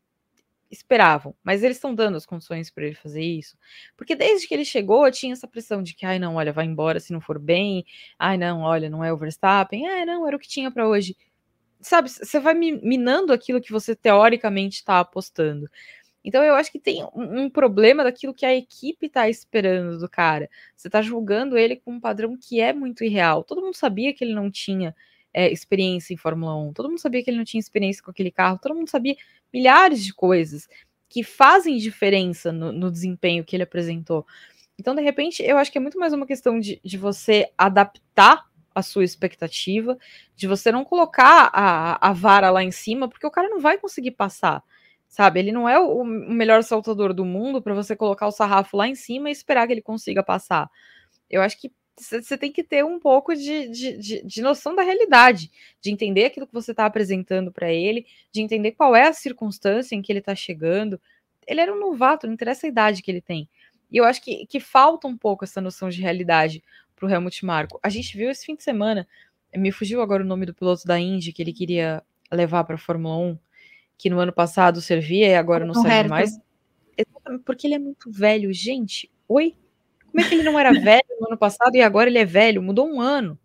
[0.71, 3.57] Esperavam, mas eles estão dando as condições para ele fazer isso.
[3.97, 7.01] Porque desde que ele chegou, tinha essa pressão de que, ai, não, olha, vai embora
[7.01, 7.85] se não for bem.
[8.17, 9.85] Ai, não, olha, não é o Verstappen.
[9.85, 11.13] Ai, não, era o que tinha para hoje
[11.87, 15.69] sabe, você vai minando aquilo que você teoricamente está apostando.
[16.23, 20.49] Então eu acho que tem um, problema daquilo que a equipe está esperando do cara.
[20.75, 23.43] Você está julgando ele com um padrão que é muito irreal.
[23.43, 24.95] Todo mundo sabia que ele não tinha
[25.31, 28.31] é, experiência em Fórmula 1, todo mundo sabia que ele não tinha experiência com aquele
[28.31, 29.15] carro, todo mundo sabia
[29.53, 30.67] milhares de coisas
[31.09, 34.25] que fazem diferença no, no desempenho que ele apresentou.
[34.79, 38.45] Então, de repente, eu acho que é muito mais uma questão de, de você adaptar
[38.75, 39.97] a sua expectativa,
[40.35, 43.77] de você não colocar a, a vara lá em cima, porque o cara não vai
[43.77, 44.61] conseguir passar,
[45.07, 45.39] sabe?
[45.39, 48.87] Ele não é o, o melhor saltador do mundo para você colocar o sarrafo lá
[48.87, 50.69] em cima e esperar que ele consiga passar.
[51.29, 54.81] Eu acho que você tem que ter um pouco de, de, de, de, noção da
[54.81, 55.49] realidade,
[55.81, 59.95] de entender aquilo que você está apresentando para ele, de entender qual é a circunstância
[59.95, 60.99] em que ele está chegando.
[61.47, 63.47] Ele era um novato, não interessa a idade que ele tem.
[63.89, 66.61] E eu acho que, que falta um pouco essa noção de realidade
[66.95, 67.79] para o Helmut Marko.
[67.83, 69.07] A gente viu esse fim de semana,
[69.55, 72.79] me fugiu agora o nome do piloto da Indy que ele queria levar para a
[72.79, 73.37] Fórmula 1,
[73.97, 76.37] que no ano passado servia e agora não serve mais.
[77.45, 78.51] Porque ele é muito velho.
[78.53, 79.55] Gente, oi?
[80.07, 82.61] Como é que ele não era velho no ano passado e agora ele é velho?
[82.61, 83.37] Mudou um ano.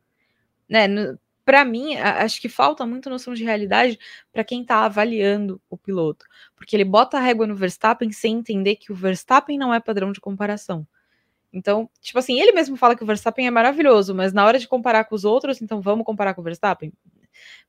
[0.68, 0.86] Né?
[1.44, 3.98] Para mim, acho que falta muito noção de realidade
[4.32, 6.24] para quem está avaliando o piloto.
[6.54, 10.12] Porque ele bota a régua no Verstappen sem entender que o Verstappen não é padrão
[10.12, 10.86] de comparação.
[11.52, 14.68] Então, tipo assim, ele mesmo fala que o Verstappen é maravilhoso, mas na hora de
[14.68, 16.92] comparar com os outros, então vamos comparar com o Verstappen?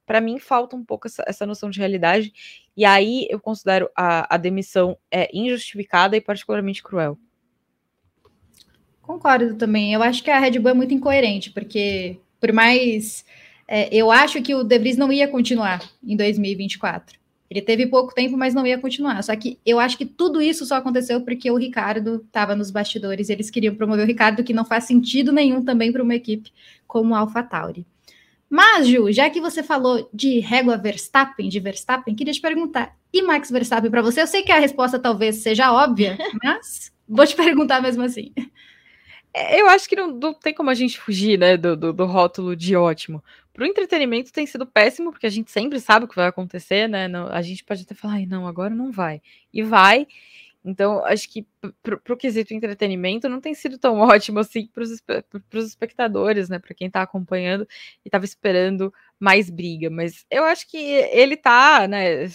[0.05, 2.33] Para mim, falta um pouco essa, essa, noção de realidade.
[2.75, 7.17] E aí eu considero a, a demissão é, injustificada e particularmente cruel.
[9.01, 9.93] Concordo também.
[9.93, 13.25] Eu acho que a Red Bull é muito incoerente, porque por mais.
[13.67, 17.20] É, eu acho que o De Vries não ia continuar em 2024.
[17.51, 19.21] Ele teve pouco tempo, mas não ia continuar.
[19.21, 23.27] Só que eu acho que tudo isso só aconteceu porque o Ricardo estava nos bastidores
[23.27, 26.49] e eles queriam promover o Ricardo, que não faz sentido nenhum também para uma equipe
[26.87, 27.85] como a AlphaTauri.
[28.49, 33.21] Mas, Ju, já que você falou de régua Verstappen, de Verstappen, queria te perguntar: e
[33.21, 34.21] Max Verstappen para você?
[34.21, 38.31] Eu sei que a resposta talvez seja óbvia, mas vou te perguntar mesmo assim.
[39.33, 42.05] É, eu acho que não, não, tem como a gente fugir, né, do, do, do
[42.05, 43.23] rótulo de ótimo.
[43.53, 46.87] Para o entretenimento tem sido péssimo, porque a gente sempre sabe o que vai acontecer,
[46.87, 47.07] né?
[47.07, 49.21] Não, a gente pode até falar, não, agora não vai.
[49.53, 50.07] E vai.
[50.63, 51.45] Então, acho que
[51.81, 56.59] para o quesito entretenimento não tem sido tão ótimo assim para os espectadores, né?
[56.59, 57.67] Para quem está acompanhando
[58.05, 59.89] e estava esperando mais briga.
[59.89, 62.27] Mas eu acho que ele tá, né,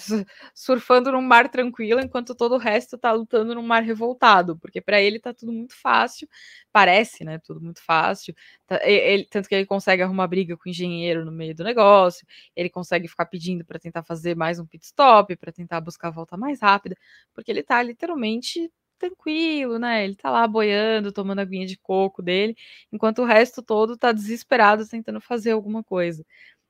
[0.54, 5.00] surfando num mar tranquilo, enquanto todo o resto tá lutando num mar revoltado, porque para
[5.00, 6.28] ele tá tudo muito fácil,
[6.72, 7.38] parece, né?
[7.44, 8.34] Tudo muito fácil.
[8.82, 12.70] Ele, tanto que ele consegue arrumar briga com o engenheiro no meio do negócio, ele
[12.70, 16.36] consegue ficar pedindo para tentar fazer mais um pit stop, para tentar buscar a volta
[16.36, 16.96] mais rápida,
[17.34, 20.04] porque ele tá literalmente tranquilo, né?
[20.04, 22.56] Ele tá lá boiando, tomando a aguinha de coco dele,
[22.92, 26.24] enquanto o resto todo tá desesperado tentando fazer alguma coisa.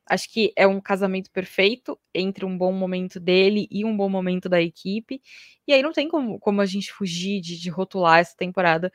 [0.08, 4.48] Acho que é um casamento perfeito entre um bom momento dele e um bom momento
[4.48, 5.20] da equipe.
[5.66, 8.92] E aí não tem como, como a gente fugir de, de rotular essa temporada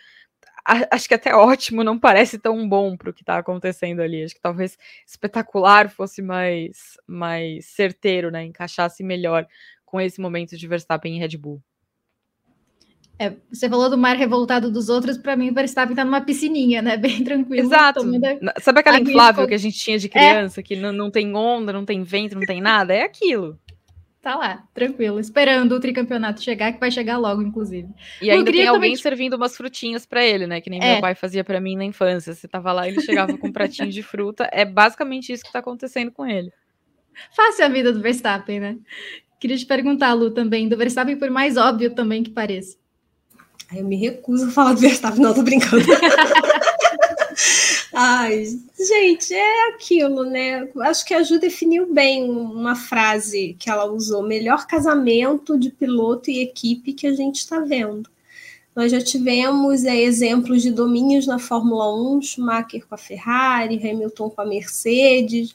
[0.66, 4.24] acho que até ótimo, não parece tão bom para o que está acontecendo ali.
[4.24, 8.44] Acho que talvez espetacular fosse mais, mais certeiro, né?
[8.46, 9.48] Encaixasse melhor
[9.86, 11.62] com esse momento de Verstappen e Red Bull.
[13.22, 16.82] É, você falou do mar revoltado dos outros, para mim o Verstappen tá numa piscininha,
[16.82, 16.98] né?
[16.98, 17.68] Bem tranquilo.
[17.68, 18.02] Exato.
[18.60, 20.10] Sabe aquela inflável que a gente tinha de é.
[20.10, 20.64] criança, é.
[20.64, 22.94] que não, não tem onda, não tem vento, não tem nada?
[22.94, 23.60] É aquilo
[24.22, 27.90] tá lá, tranquilo, esperando o tricampeonato chegar, que vai chegar logo, inclusive.
[28.22, 29.02] E ainda tem alguém te...
[29.02, 30.62] servindo umas frutinhas para ele, né?
[30.62, 30.94] Que nem é.
[30.94, 32.34] meu pai fazia para mim na infância.
[32.34, 34.48] Você tava lá, ele chegava com um pratinho de fruta.
[34.54, 36.52] É basicamente isso que tá acontecendo com ele.
[37.36, 38.78] Fácil a vida do Verstappen, né?
[39.40, 42.78] Queria te perguntar, Lu, também, do Verstappen, por mais óbvio também que pareça.
[43.74, 45.86] Eu me recuso a falar do Verstappen, não, tô brincando.
[47.94, 48.46] Ai,
[48.78, 50.68] gente, é aquilo, né?
[50.80, 56.30] Acho que a Ju definiu bem uma frase que ela usou: melhor casamento de piloto
[56.30, 58.10] e equipe que a gente está vendo.
[58.76, 64.30] Nós já tivemos é, exemplos de domínios na Fórmula 1, Schumacher com a Ferrari, Hamilton
[64.30, 65.54] com a Mercedes.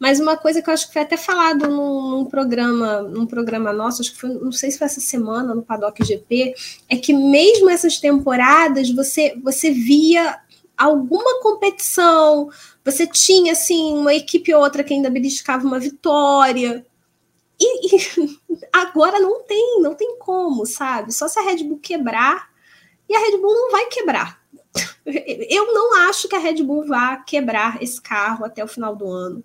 [0.00, 3.70] Mas uma coisa que eu acho que foi até falado num, num, programa, num programa
[3.70, 6.54] nosso, acho que foi, não sei se foi essa semana no Paddock GP,
[6.88, 10.40] é que mesmo essas temporadas você você via
[10.74, 12.48] alguma competição,
[12.82, 16.86] você tinha assim uma equipe ou outra que ainda beliscava uma vitória.
[17.60, 18.38] E, e,
[18.72, 21.12] agora não tem, não tem como, sabe?
[21.12, 22.48] Só se a Red Bull quebrar,
[23.06, 24.40] e a Red Bull não vai quebrar.
[25.04, 29.06] Eu não acho que a Red Bull vá quebrar esse carro até o final do
[29.10, 29.44] ano.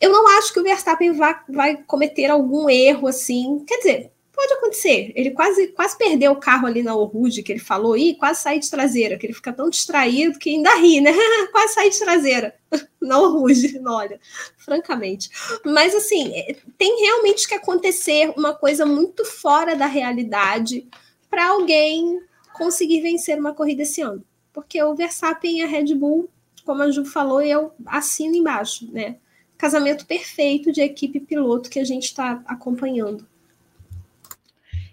[0.00, 3.64] Eu não acho que o Verstappen vá, vai cometer algum erro assim.
[3.66, 5.12] Quer dizer, Pode acontecer.
[5.16, 8.60] Ele quase, quase perdeu o carro ali na Orude, que ele falou, e quase sair
[8.60, 11.10] de traseira, que ele fica tão distraído que ainda ri, né?
[11.50, 12.54] quase sair de traseira
[13.00, 14.20] na Orude, olha,
[14.58, 15.30] francamente.
[15.64, 20.86] Mas assim, é, tem realmente que acontecer uma coisa muito fora da realidade
[21.30, 22.20] para alguém
[22.52, 24.22] conseguir vencer uma corrida esse ano.
[24.52, 26.28] Porque o Verstappen e a Red Bull,
[26.62, 29.16] como a Ju falou, eu assino embaixo, né?
[29.56, 33.26] Casamento perfeito de equipe piloto que a gente está acompanhando.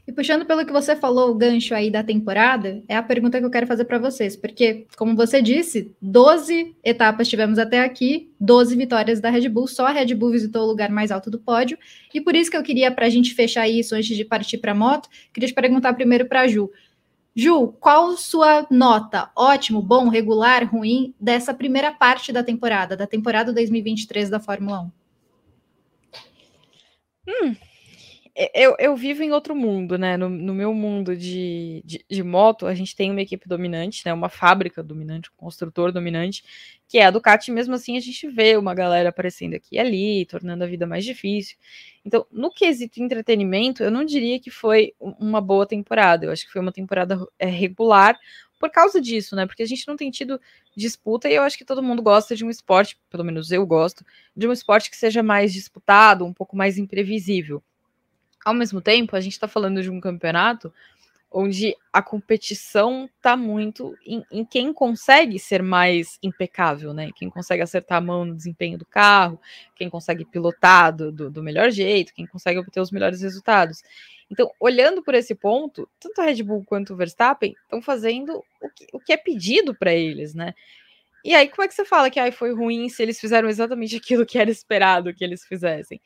[0.06, 3.46] E puxando pelo que você falou, o gancho aí da temporada, é a pergunta que
[3.46, 8.76] eu quero fazer para vocês, porque, como você disse, 12 etapas tivemos até aqui, 12
[8.76, 11.78] vitórias da Red Bull, só a Red Bull visitou o lugar mais alto do pódio,
[12.14, 14.74] e por isso que eu queria, para a gente fechar isso antes de partir para
[14.74, 16.70] a moto, queria te perguntar primeiro para a Ju.
[17.36, 19.32] Ju, qual sua nota?
[19.36, 24.92] Ótimo, bom, regular, ruim dessa primeira parte da temporada, da temporada 2023 da Fórmula 1?
[27.28, 27.56] Hum,
[28.36, 30.18] eu, eu vivo em outro mundo, né?
[30.18, 34.12] No, no meu mundo de, de, de, moto, a gente tem uma equipe dominante, né?
[34.12, 36.44] Uma fábrica dominante, um construtor dominante,
[36.88, 37.52] que é a Ducati.
[37.52, 41.06] Mesmo assim, a gente vê uma galera aparecendo aqui e ali, tornando a vida mais
[41.06, 41.58] difícil.
[42.04, 46.26] Então, no quesito entretenimento, eu não diria que foi uma boa temporada.
[46.26, 48.18] Eu acho que foi uma temporada é, regular
[48.60, 49.46] por causa disso, né?
[49.46, 50.42] Porque a gente não tem tido
[50.76, 54.04] disputa e eu acho que todo mundo gosta de um esporte, pelo menos eu gosto,
[54.36, 57.62] de um esporte que seja mais disputado, um pouco mais imprevisível.
[58.46, 60.74] Ao mesmo tempo, a gente está falando de um campeonato
[61.34, 67.10] onde a competição está muito em, em, quem consegue ser mais impecável, né?
[67.16, 69.42] Quem consegue acertar a mão no desempenho do carro,
[69.76, 73.82] quem consegue pilotar do, do, do melhor jeito, quem consegue obter os melhores resultados.
[74.30, 78.70] Então, olhando por esse ponto, tanto a Red Bull quanto o Verstappen estão fazendo o
[78.70, 80.54] que, o que é pedido para eles, né?
[81.24, 83.96] E aí, como é que você fala que ai, foi ruim se eles fizeram exatamente
[83.98, 86.00] aquilo que era esperado que eles fizessem?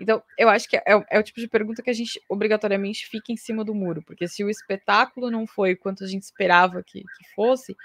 [0.00, 3.32] Então, eu acho que é, é, o tipo de pergunta que a gente obrigatoriamente fica
[3.32, 7.00] em cima do muro, porque se o espetáculo não foi quanto a gente esperava que,
[7.00, 7.76] que fosse,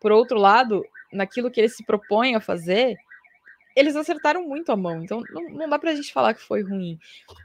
[0.00, 2.96] por outro lado, naquilo que eles se propõem a fazer,
[3.76, 5.02] eles acertaram muito a mão.
[5.02, 6.98] Então, não, não dá pra gente falar que foi ruim.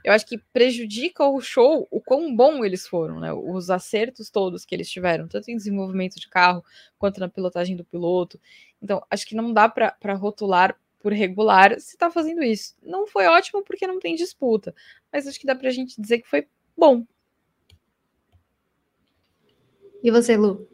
[0.04, 3.32] Eu acho que prejudica o show o quão bom eles foram, né?
[3.32, 6.64] Os acertos todos que eles tiveram, tanto em desenvolvimento de carro
[6.98, 8.40] quanto na pilotagem do piloto.
[8.82, 10.76] Então, acho que não dá para rotular
[11.06, 12.74] por regular se está fazendo isso.
[12.82, 14.74] Não foi ótimo porque não tem disputa,
[15.12, 17.04] mas acho que dá para a gente dizer que foi bom.
[20.02, 20.66] E você, Lu?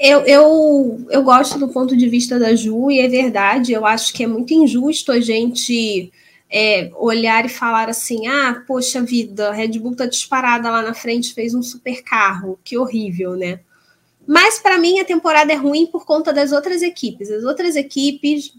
[0.00, 4.14] Eu, eu, eu gosto do ponto de vista da Ju, e é verdade, eu acho
[4.14, 6.10] que é muito injusto a gente
[6.48, 10.94] é, olhar e falar assim: ah, poxa vida, a Red Bull tá disparada lá na
[10.94, 13.60] frente, fez um super carro, que horrível, né?
[14.26, 17.30] Mas para mim a temporada é ruim por conta das outras equipes.
[17.30, 18.52] As outras equipes,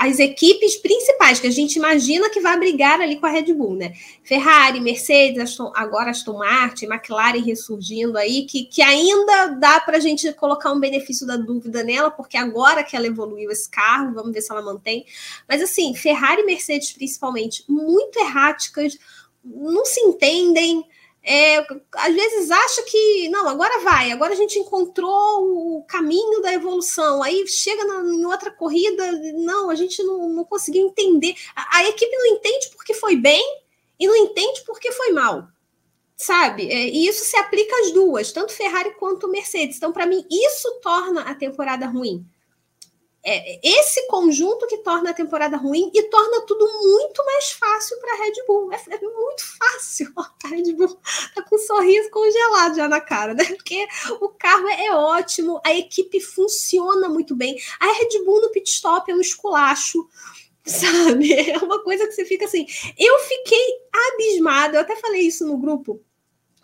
[0.00, 3.76] as equipes principais que a gente imagina que vai brigar ali com a Red Bull,
[3.76, 3.92] né?
[4.22, 10.00] Ferrari, Mercedes, Aston, agora Aston Martin, McLaren ressurgindo aí, que, que ainda dá para a
[10.00, 14.32] gente colocar um benefício da dúvida nela, porque agora que ela evoluiu esse carro, vamos
[14.32, 15.04] ver se ela mantém.
[15.48, 18.98] Mas assim, Ferrari e Mercedes principalmente, muito erráticas,
[19.44, 20.84] não se entendem
[21.22, 21.58] é,
[21.96, 27.22] às vezes acha que não, agora vai, agora a gente encontrou o caminho da evolução.
[27.22, 31.34] Aí chega na, em outra corrida, não, a gente não, não conseguiu entender.
[31.54, 33.42] A, a, equipe não entende porque foi bem
[33.98, 35.48] e não entende porque foi mal.
[36.16, 36.70] Sabe?
[36.70, 39.76] É, e isso se aplica às duas, tanto Ferrari quanto Mercedes.
[39.76, 42.26] Então, para mim, isso torna a temporada ruim
[43.22, 48.14] é esse conjunto que torna a temporada ruim e torna tudo muito mais fácil para
[48.14, 48.72] a Red Bull.
[48.72, 50.12] É, é, muito fácil.
[50.44, 50.98] A Red Bull
[51.34, 53.44] tá com um sorriso congelado já na cara, né?
[53.44, 53.86] Porque
[54.20, 57.60] o carro é, é ótimo, a equipe funciona muito bem.
[57.78, 60.08] A Red Bull no pit stop é um esculacho
[60.64, 61.32] sabe?
[61.32, 62.66] É uma coisa que você fica assim.
[62.98, 63.80] Eu fiquei
[64.12, 66.00] abismada, eu até falei isso no grupo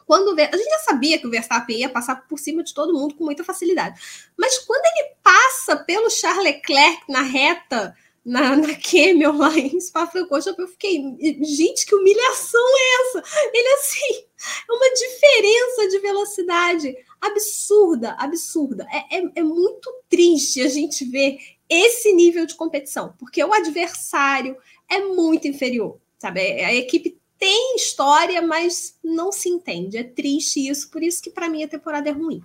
[0.06, 3.14] quando a gente já sabia que o Verstappen ia passar por cima de todo mundo
[3.16, 4.00] com muita facilidade.
[4.36, 7.94] Mas quando ele passa pelo Charles Leclerc na reta,
[8.24, 11.00] na, na Camel lá em Spa-Francorchamps, eu fiquei,
[11.42, 13.50] gente, que humilhação é essa?
[13.52, 14.24] Ele assim,
[14.68, 18.86] é uma diferença de velocidade absurda, absurda.
[18.90, 21.38] É, é, é muito triste a gente ver
[21.68, 24.56] esse nível de competição, porque o adversário
[24.88, 26.40] é muito inferior, sabe?
[26.40, 29.96] A equipe tem história, mas não se entende.
[29.98, 32.42] É triste isso, por isso que para mim a temporada é ruim.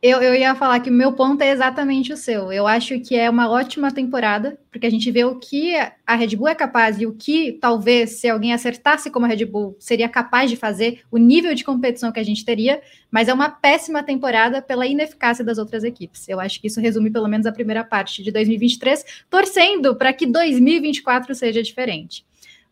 [0.00, 2.52] Eu, eu ia falar que o meu ponto é exatamente o seu.
[2.52, 5.74] Eu acho que é uma ótima temporada, porque a gente vê o que
[6.06, 9.44] a Red Bull é capaz e o que talvez, se alguém acertasse como a Red
[9.44, 13.34] Bull, seria capaz de fazer, o nível de competição que a gente teria, mas é
[13.34, 16.28] uma péssima temporada pela ineficácia das outras equipes.
[16.28, 20.26] Eu acho que isso resume pelo menos a primeira parte de 2023, torcendo para que
[20.26, 22.24] 2024 seja diferente.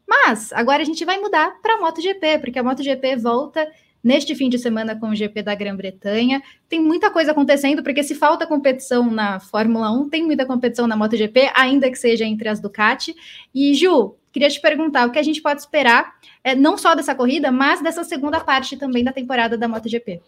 [0.07, 3.66] Mas agora a gente vai mudar para a MotoGP, porque a MotoGP volta
[4.07, 6.40] neste fim de semana com o GP da Grã-Bretanha.
[6.68, 10.96] Tem muita coisa acontecendo, porque se falta competição na Fórmula 1, tem muita competição na
[10.96, 13.16] MotoGP, ainda que seja entre as Ducati.
[13.52, 17.16] E, Ju, queria te perguntar o que a gente pode esperar, é, não só dessa
[17.16, 20.22] corrida, mas dessa segunda parte também da temporada da MotoGP.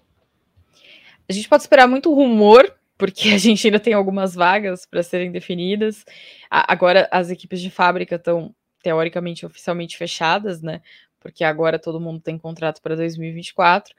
[1.28, 5.30] A gente pode esperar muito rumor, porque a gente ainda tem algumas vagas para serem
[5.30, 6.04] definidas.
[6.50, 8.52] Agora as equipes de fábrica estão
[8.82, 10.80] teoricamente oficialmente fechadas, né?
[11.20, 13.94] Porque agora todo mundo tem contrato para 2024.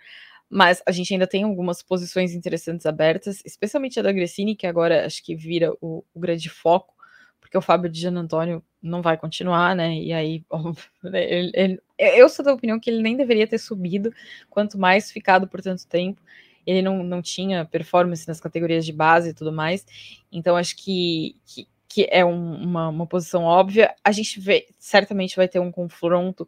[0.49, 5.05] Mas a gente ainda tem algumas posições interessantes abertas, especialmente a da Gressini, que agora
[5.05, 6.95] acho que vira o, o grande foco,
[7.39, 9.93] porque o Fábio de Gian Antônio não vai continuar, né?
[9.95, 10.43] E aí,
[11.03, 14.11] né, ele, ele, eu sou da opinião que ele nem deveria ter subido,
[14.49, 16.19] quanto mais ficado por tanto tempo.
[16.65, 19.85] Ele não, não tinha performance nas categorias de base e tudo mais.
[20.31, 23.93] Então, acho que, que, que é um, uma, uma posição óbvia.
[24.03, 26.47] A gente vê, certamente vai ter um confronto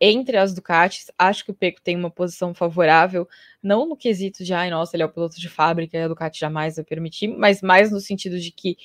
[0.00, 3.28] entre as Ducatis, acho que o Peco tem uma posição favorável,
[3.60, 6.38] não no quesito de, ai, nossa, ele é o piloto de fábrica e a Ducati
[6.38, 8.76] jamais vai permitir, mas mais no sentido de que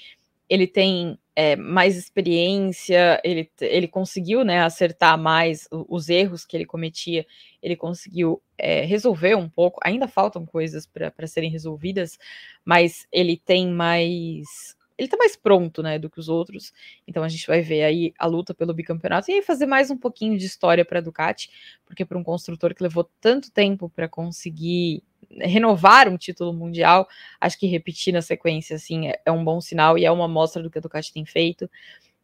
[0.50, 6.66] ele tem é, mais experiência, ele, ele conseguiu né, acertar mais os erros que ele
[6.66, 7.26] cometia,
[7.62, 9.80] ele conseguiu é, resolver um pouco.
[9.84, 12.20] Ainda faltam coisas para serem resolvidas,
[12.64, 14.76] mas ele tem mais.
[14.98, 16.72] Ele tá mais pronto, né, do que os outros.
[17.08, 19.98] Então a gente vai ver aí a luta pelo bicampeonato e aí fazer mais um
[19.98, 21.50] pouquinho de história para a Ducati,
[21.86, 25.04] porque para um construtor que levou tanto tempo para conseguir
[25.40, 27.08] renovar um título mundial,
[27.42, 30.62] acho que repetir na sequência assim é, é, um bom sinal e é uma amostra
[30.62, 31.70] do que a Ducati tem feito.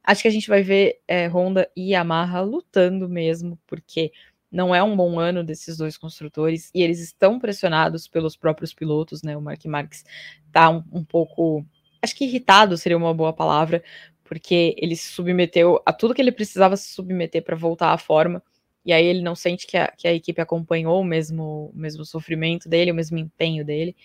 [0.04, 4.12] Acho que a gente vai ver é, Honda e Yamaha lutando mesmo, porque
[4.52, 9.22] não é um bom ano desses dois construtores e eles estão pressionados pelos próprios pilotos,
[9.22, 9.38] né?
[9.38, 10.04] O Mark Marques
[10.52, 11.64] tá um, um pouco,
[12.02, 13.84] acho que irritado seria uma boa palavra,
[14.24, 18.44] porque ele se submeteu a tudo que ele precisava se submeter para voltar à forma
[18.86, 22.06] e aí ele não sente que a, que a equipe acompanhou o mesmo, o mesmo
[22.06, 23.96] sofrimento dele, o mesmo empenho dele.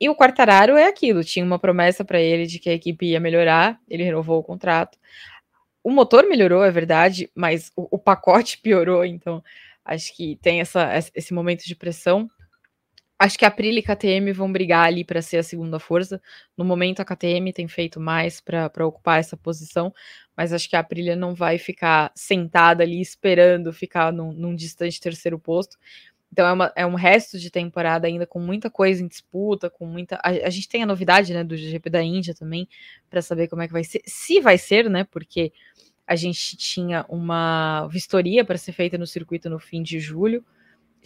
[0.00, 3.18] E o Quartararo é aquilo, tinha uma promessa para ele de que a equipe ia
[3.18, 4.98] melhorar, ele renovou o contrato.
[5.82, 9.42] O motor melhorou, é verdade, mas o, o pacote piorou, então
[9.84, 12.30] acho que tem essa, esse momento de pressão.
[13.18, 16.20] Acho que a Aprilia e a KTM vão brigar ali para ser a segunda força.
[16.56, 19.92] No momento, a KTM tem feito mais para ocupar essa posição,
[20.36, 25.00] mas acho que a Aprilia não vai ficar sentada ali esperando ficar num, num distante
[25.00, 25.78] terceiro posto.
[26.30, 29.86] Então é, uma, é, um resto de temporada ainda com muita coisa em disputa, com
[29.86, 30.16] muita.
[30.16, 32.68] A, a gente tem a novidade, né, do GP da Índia também,
[33.08, 34.02] para saber como é que vai ser.
[34.04, 35.04] Se vai ser, né?
[35.04, 35.52] Porque
[36.06, 40.44] a gente tinha uma vistoria para ser feita no circuito no fim de julho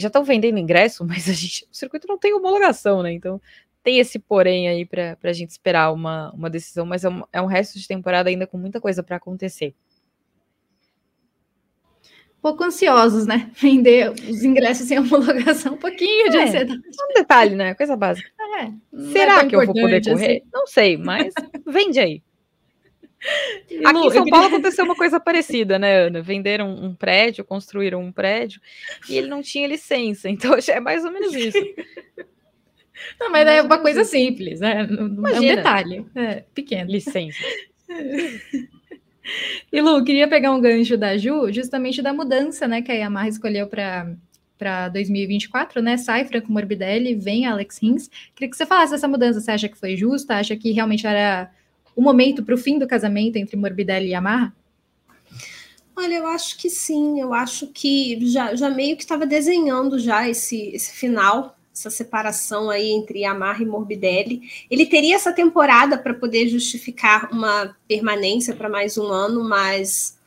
[0.01, 3.13] já estão vendendo ingresso, mas a gente, o circuito não tem homologação, né?
[3.13, 3.41] Então
[3.83, 7.41] tem esse porém aí para a gente esperar uma, uma decisão, mas é um, é
[7.41, 9.75] um resto de temporada ainda com muita coisa para acontecer.
[12.43, 13.51] pouco ansiosos, né?
[13.57, 16.79] Vender os ingressos sem homologação, um pouquinho de é, ansiedade.
[16.79, 17.75] Um detalhe, né?
[17.75, 18.29] Coisa básica.
[18.61, 18.71] É,
[19.13, 20.39] Será é que eu vou poder correr?
[20.39, 20.51] Assim.
[20.53, 21.33] Não sei, mas
[21.67, 22.23] vende aí.
[23.85, 26.23] Aqui em São Paulo aconteceu uma coisa parecida, né, Ana?
[26.23, 28.61] Venderam um prédio, construíram um prédio
[29.09, 31.59] e ele não tinha licença, então é mais ou menos isso.
[33.19, 34.87] Não, mas é uma coisa simples, né?
[34.87, 36.91] Não é um detalhe, é pequeno.
[36.91, 37.39] Licença.
[39.73, 43.29] E Lu, queria pegar um gancho da Ju, justamente da mudança, né, que a Yamaha
[43.29, 44.15] escolheu para
[44.59, 45.97] para 2024, né?
[45.97, 48.11] Sai Franco Morbidelli, vem Alex Rins.
[48.35, 49.41] Queria que você falasse dessa mudança.
[49.41, 50.35] Você acha que foi justa?
[50.35, 51.51] Acha que realmente era
[52.01, 54.55] o momento para o fim do casamento entre Morbidelli e Yamaha?
[55.95, 60.27] Olha, eu acho que sim, eu acho que já, já meio que estava desenhando já
[60.27, 64.41] esse, esse final, essa separação aí entre Yamaha e Morbidelli.
[64.71, 70.19] Ele teria essa temporada para poder justificar uma permanência para mais um ano, mas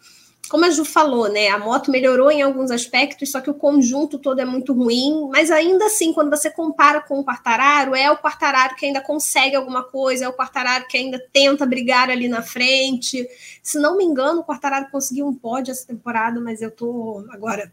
[0.50, 1.48] como a Ju falou, né?
[1.48, 5.30] A moto melhorou em alguns aspectos, só que o conjunto todo é muito ruim.
[5.32, 9.56] Mas ainda assim, quando você compara com o Quartararo, é o Quartararo que ainda consegue
[9.56, 13.28] alguma coisa, é o Quartararo que ainda tenta brigar ali na frente.
[13.62, 17.72] Se não me engano, o Quartararo conseguiu um pódio essa temporada, mas eu tô agora.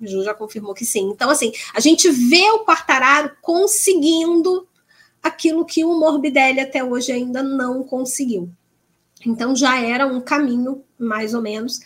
[0.00, 1.10] A Ju já confirmou que sim.
[1.10, 4.68] Então, assim, a gente vê o Quartararo conseguindo
[5.20, 8.48] aquilo que o Morbidelli até hoje ainda não conseguiu.
[9.26, 11.80] Então já era um caminho, mais ou menos.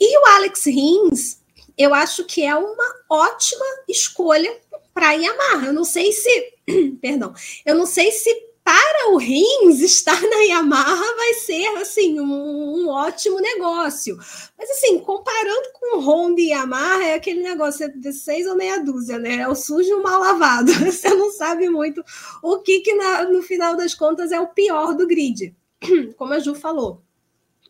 [0.00, 1.40] E o Alex Rins,
[1.76, 4.54] eu acho que é uma ótima escolha
[4.94, 5.66] para Yamaha.
[5.66, 6.52] Eu não sei se,
[7.00, 12.84] perdão, eu não sei se para o Rins estar na Yamaha vai ser assim um,
[12.84, 14.16] um, ótimo negócio.
[14.56, 19.18] Mas assim, comparando com Honda e Yamaha, é aquele negócio de seis ou meia dúzia,
[19.18, 19.36] né?
[19.38, 20.72] É o sujo e o mal lavado.
[20.84, 22.04] Você não sabe muito
[22.42, 25.54] o que, que na, no final das contas é o pior do grid.
[26.16, 27.02] como a Ju falou,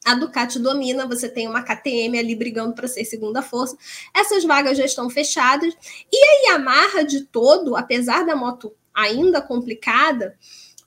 [0.05, 3.77] a Ducati domina, você tem uma KTM ali brigando para ser segunda força.
[4.15, 5.75] Essas vagas já estão fechadas.
[6.11, 10.37] E a Yamaha de todo, apesar da moto ainda complicada,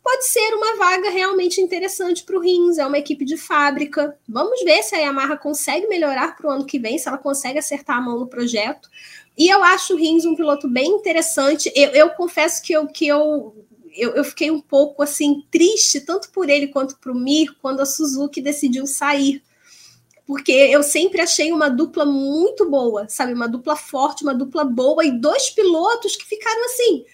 [0.03, 2.79] pode ser uma vaga realmente interessante para o Rins.
[2.79, 4.17] É uma equipe de fábrica.
[4.27, 7.59] Vamos ver se a Yamaha consegue melhorar para o ano que vem, se ela consegue
[7.59, 8.89] acertar a mão no projeto.
[9.37, 11.71] E eu acho o Rins um piloto bem interessante.
[11.75, 13.55] Eu, eu confesso que eu, que eu
[13.95, 17.85] eu, eu fiquei um pouco assim triste, tanto por ele quanto o Mir, quando a
[17.85, 19.43] Suzuki decidiu sair.
[20.25, 23.33] Porque eu sempre achei uma dupla muito boa, sabe?
[23.33, 27.05] Uma dupla forte, uma dupla boa, e dois pilotos que ficaram assim,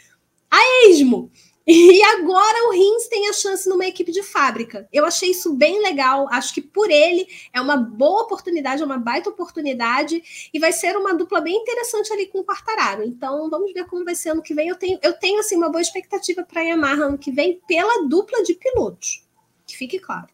[0.49, 0.59] a
[0.89, 1.32] esmo.
[1.72, 4.89] E agora o Rins tem a chance numa equipe de fábrica.
[4.91, 6.28] Eu achei isso bem legal.
[6.32, 10.97] Acho que por ele é uma boa oportunidade, é uma baita oportunidade e vai ser
[10.97, 13.03] uma dupla bem interessante ali com o Quartararo.
[13.03, 14.67] Então vamos ver como vai ser ano que vem.
[14.67, 18.07] Eu tenho, eu tenho assim uma boa expectativa para a Yamaha ano que vem pela
[18.07, 19.24] dupla de pilotos.
[19.67, 20.28] Que fique claro.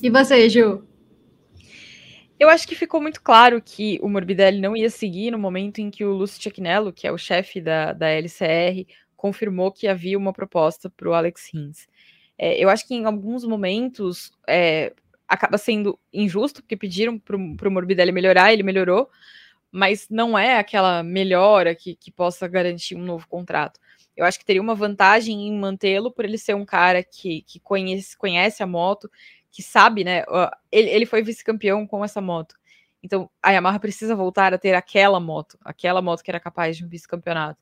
[0.00, 0.86] E você, Ju?
[2.38, 5.90] Eu acho que ficou muito claro que o Morbidelli não ia seguir no momento em
[5.90, 8.86] que o Lúcio Cecchinello, que é o chefe da, da LCR,
[9.26, 11.88] confirmou que havia uma proposta para o Alex Rins.
[12.38, 14.92] É, eu acho que em alguns momentos é,
[15.26, 19.10] acaba sendo injusto, porque pediram para o Morbidelli melhorar, ele melhorou,
[19.72, 23.80] mas não é aquela melhora que, que possa garantir um novo contrato.
[24.16, 27.58] Eu acho que teria uma vantagem em mantê-lo por ele ser um cara que, que
[27.58, 29.10] conhece, conhece a moto,
[29.50, 30.22] que sabe, né?
[30.70, 32.54] Ele, ele foi vice-campeão com essa moto.
[33.02, 36.84] Então a Yamaha precisa voltar a ter aquela moto, aquela moto que era capaz de
[36.84, 37.60] um vice-campeonato.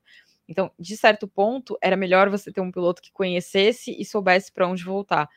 [0.49, 4.69] Então, de certo ponto, era melhor você ter um piloto que conhecesse e soubesse para
[4.69, 5.29] onde voltar.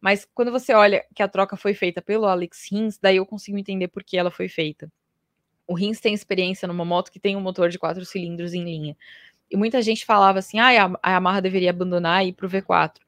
[0.00, 3.58] Mas quando você olha que a troca foi feita pelo Alex Rins, daí eu consigo
[3.58, 4.90] entender por que ela foi feita.
[5.66, 8.96] O Rins tem experiência numa moto que tem um motor de quatro cilindros em linha.
[9.50, 12.98] E muita gente falava assim: ah, a Yamaha deveria abandonar e ir para o V4.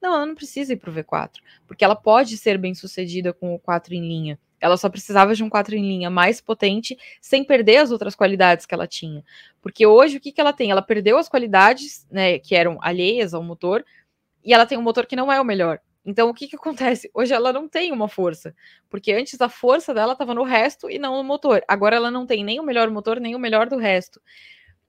[0.00, 3.54] Não, ela não precisa ir para o V4, porque ela pode ser bem sucedida com
[3.54, 4.38] o 4 em linha.
[4.62, 8.64] Ela só precisava de um 4 em linha mais potente, sem perder as outras qualidades
[8.64, 9.24] que ela tinha.
[9.60, 10.70] Porque hoje, o que, que ela tem?
[10.70, 13.84] Ela perdeu as qualidades, né, que eram alheias ao motor,
[14.44, 15.80] e ela tem um motor que não é o melhor.
[16.06, 17.10] Então, o que, que acontece?
[17.12, 18.54] Hoje ela não tem uma força,
[18.88, 21.64] porque antes a força dela estava no resto e não no motor.
[21.66, 24.20] Agora ela não tem nem o melhor motor, nem o melhor do resto.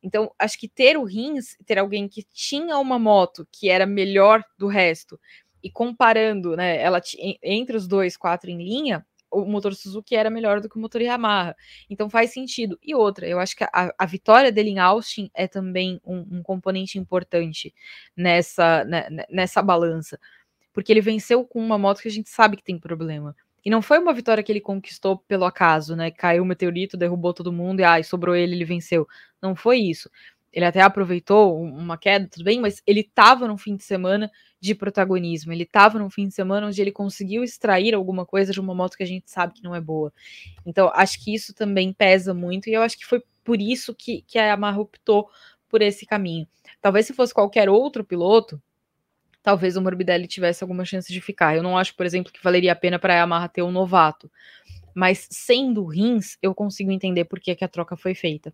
[0.04, 4.44] Então, acho que ter o Rins, ter alguém que tinha uma moto que era melhor
[4.56, 5.20] do resto,
[5.64, 7.02] e comparando, né, ela
[7.42, 9.04] entre os dois, quatro em linha,
[9.34, 11.56] o motor Suzuki era melhor do que o motor Yamaha.
[11.90, 12.78] Então faz sentido.
[12.82, 16.44] E outra, eu acho que a, a vitória dele em Austin é também um, um
[16.44, 17.74] componente importante
[18.16, 20.20] nessa, né, nessa balança.
[20.72, 23.36] Porque ele venceu com uma moto que a gente sabe que tem problema.
[23.66, 26.12] E não foi uma vitória que ele conquistou pelo acaso, né?
[26.12, 29.08] Caiu o meteorito, derrubou todo mundo e ah, sobrou ele, ele venceu.
[29.42, 30.10] Não foi isso.
[30.52, 34.30] Ele até aproveitou uma queda, tudo bem, mas ele estava num fim de semana
[34.64, 35.52] de protagonismo.
[35.52, 38.96] Ele estava num fim de semana onde ele conseguiu extrair alguma coisa de uma moto
[38.96, 40.14] que a gente sabe que não é boa.
[40.66, 44.22] Então, acho que isso também pesa muito, e eu acho que foi por isso que,
[44.22, 45.30] que a Yamaha optou
[45.68, 46.48] por esse caminho.
[46.82, 48.62] Talvez se fosse qualquer outro piloto,
[49.42, 51.58] talvez o Morbidelli tivesse alguma chance de ficar.
[51.58, 54.32] Eu não acho, por exemplo, que valeria a pena para a Yamaha ter um novato.
[54.96, 58.54] Mas sendo Rins, eu consigo entender por que, que a troca foi feita.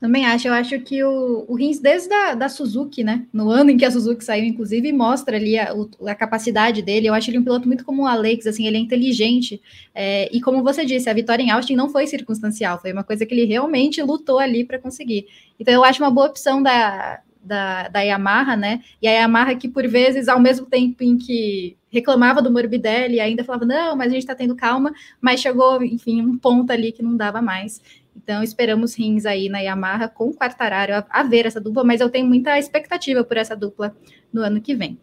[0.00, 3.26] Também acho, eu acho que o, o Rins, desde a, da Suzuki, né?
[3.30, 5.74] No ano em que a Suzuki saiu, inclusive, mostra ali a,
[6.06, 7.06] a capacidade dele.
[7.06, 9.60] Eu acho ele um piloto muito como o Alex, assim, ele é inteligente.
[9.94, 13.26] É, e como você disse, a vitória em Austin não foi circunstancial, foi uma coisa
[13.26, 15.26] que ele realmente lutou ali para conseguir.
[15.58, 18.80] Então eu acho uma boa opção da, da, da Yamaha, né?
[19.02, 23.42] E a Yamaha que, por vezes, ao mesmo tempo em que reclamava do Morbidelli, ainda
[23.42, 27.02] falava, não, mas a gente está tendo calma, mas chegou, enfim, um ponto ali que
[27.02, 27.82] não dava mais.
[28.16, 32.00] Então, esperamos rins aí na Yamaha com o Quartararo a, a ver essa dupla, mas
[32.00, 33.94] eu tenho muita expectativa por essa dupla
[34.32, 34.98] no ano que vem.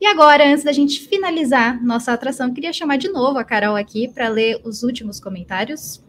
[0.00, 4.08] E agora, antes da gente finalizar nossa atração, queria chamar de novo a Carol aqui
[4.12, 6.04] para ler os últimos comentários.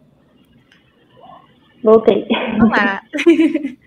[1.82, 2.26] Voltei.
[2.60, 3.00] Olá.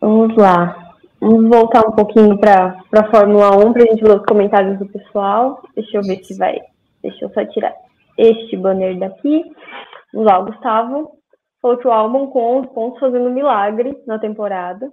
[0.00, 0.94] Vamos lá.
[1.20, 4.86] Vamos voltar um pouquinho para a Fórmula 1 para a gente ver os comentários do
[4.86, 5.62] pessoal.
[5.74, 6.60] Deixa eu ver se vai.
[7.02, 7.74] Deixa eu só tirar
[8.18, 9.44] este banner daqui.
[10.22, 11.18] Lá, o Gustavo
[11.60, 14.90] falou que o álbum com 11 pontos fazendo milagre na temporada.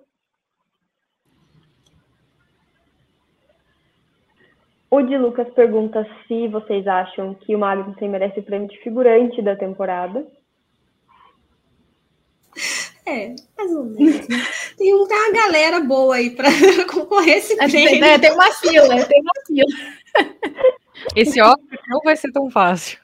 [4.91, 9.41] O de Lucas pergunta se vocês acham que o Magnussen merece o prêmio de figurante
[9.41, 10.27] da temporada.
[13.05, 14.27] É, mais ou menos.
[14.27, 14.37] Né?
[14.77, 16.49] Tem, um, tem uma galera boa aí para
[16.91, 18.03] concorrer esse é, prêmio.
[18.03, 19.67] É, tem uma fila, tem uma fila.
[21.15, 22.99] Esse óbvio não vai ser tão fácil.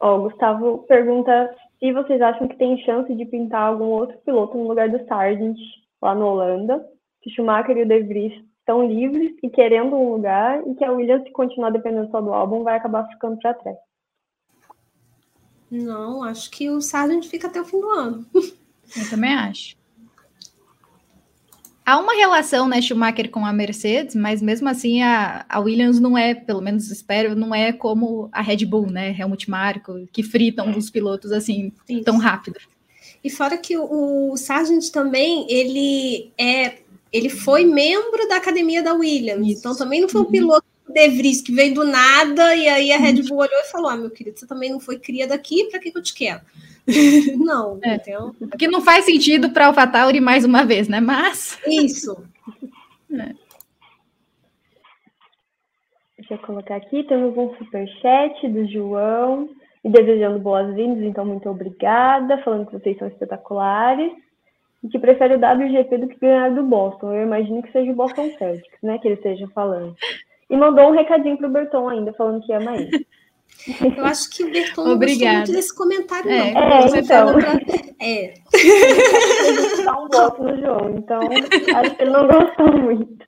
[0.00, 4.56] Ó, o Gustavo pergunta se vocês acham que tem chance de pintar algum outro piloto
[4.56, 5.56] no lugar do Sargent
[6.00, 6.84] lá na Holanda,
[7.22, 10.92] que Schumacher e o De Vries estão livres e querendo um lugar, e que a
[10.92, 13.76] Williams, se continuar dependendo só do álbum, vai acabar ficando para trás.
[15.70, 18.26] Não, acho que o Sargent fica até o fim do ano.
[18.34, 19.77] Eu também acho.
[21.88, 26.18] Há uma relação, né, Schumacher com a Mercedes, mas mesmo assim a, a Williams não
[26.18, 30.76] é, pelo menos espero, não é como a Red Bull, né, Helmut Marko, que fritam
[30.76, 32.04] os pilotos assim Isso.
[32.04, 32.58] tão rápido.
[33.24, 36.74] E fora que o, o Sargent também, ele é,
[37.10, 39.60] ele foi membro da academia da Williams, Isso.
[39.60, 40.30] então também não foi um uhum.
[40.30, 43.88] piloto de Vries que veio do nada e aí a Red Bull olhou e falou:
[43.88, 46.42] "Ah, meu querido, você também não foi cria daqui, para que, que eu te quero?"
[47.36, 47.94] não, é.
[47.96, 48.34] Então...
[48.38, 51.00] Porque não faz sentido para AlphaTauri mais uma vez, né?
[51.00, 51.58] Mas.
[51.66, 52.16] Isso.
[53.12, 53.34] É.
[56.18, 59.48] Deixa eu colocar aqui, temos um superchat do João,
[59.84, 64.12] e desejando boas-vindas, então muito obrigada, falando que vocês são espetaculares,
[64.84, 67.14] e que prefere o WGP do que ganhar do Boston.
[67.14, 69.94] Eu imagino que seja o Boston Celtics, né, que ele esteja falando.
[70.50, 72.90] E mandou um recadinho pro Berton ainda, falando que ama ele.
[73.96, 75.22] Eu acho que o Berton não Obrigada.
[75.22, 76.60] gostou muito desse comentário, é, não.
[76.60, 77.34] É, Você então.
[77.34, 77.52] Pra...
[78.00, 78.34] É.
[78.54, 83.26] Ele dá um bloco no João, então acho que ele não gostou muito.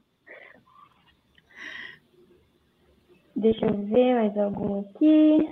[3.35, 5.49] Deixa eu ver mais algum aqui.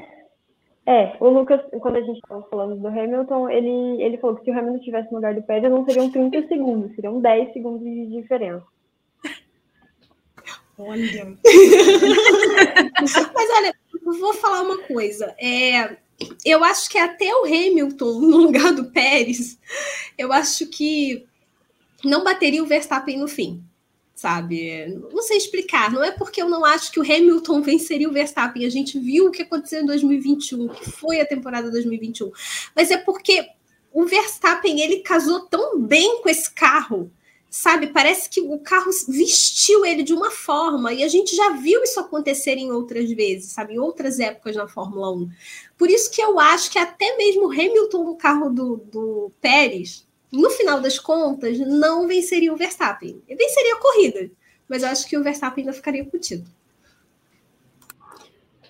[0.86, 4.50] É, o Lucas, quando a gente estava falando do Hamilton, ele, ele falou que se
[4.50, 8.06] o Hamilton estivesse no lugar do Pérez, não seriam 30 segundos, seriam 10 segundos de
[8.06, 8.64] diferença.
[10.78, 11.26] Olha.
[13.34, 13.74] Mas olha,
[14.12, 15.34] vou falar uma coisa.
[15.38, 15.96] É,
[16.44, 19.58] eu acho que até o Hamilton, no lugar do Pérez,
[20.16, 21.26] eu acho que
[22.04, 23.62] não bateria o Verstappen no fim
[24.18, 24.84] sabe?
[25.12, 25.92] Não sei explicar.
[25.92, 28.66] Não é porque eu não acho que o Hamilton venceria o Verstappen.
[28.66, 32.32] A gente viu o que aconteceu em 2021, que foi a temporada 2021.
[32.74, 33.48] Mas é porque
[33.92, 37.12] o Verstappen ele casou tão bem com esse carro,
[37.50, 37.88] sabe?
[37.88, 41.98] Parece que o carro vestiu ele de uma forma e a gente já viu isso
[42.00, 43.74] acontecer em outras vezes, sabe?
[43.74, 45.30] Em outras épocas na Fórmula 1.
[45.76, 50.50] Por isso que eu acho que até mesmo Hamilton no carro do, do Pérez no
[50.50, 53.22] final das contas, não venceria o Verstappen.
[53.26, 54.30] Ele venceria a corrida,
[54.68, 56.57] mas eu acho que o Verstappen ainda ficaria com o título.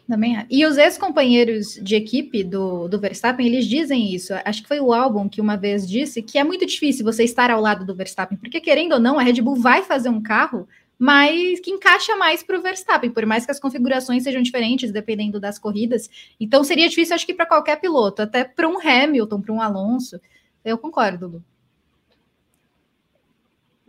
[0.08, 0.46] Também.
[0.48, 4.32] E os ex-companheiros de equipe do, do Verstappen, eles dizem isso.
[4.42, 7.50] Acho que foi o álbum que uma vez disse que é muito difícil você estar
[7.50, 10.66] ao lado do Verstappen, porque querendo ou não, a Red Bull vai fazer um carro
[10.98, 15.38] mas que encaixa mais para o Verstappen, por mais que as configurações sejam diferentes dependendo
[15.38, 16.10] das corridas.
[16.40, 20.20] Então seria difícil, acho que para qualquer piloto, até para um Hamilton, para um Alonso.
[20.64, 21.44] Eu concordo, Lu.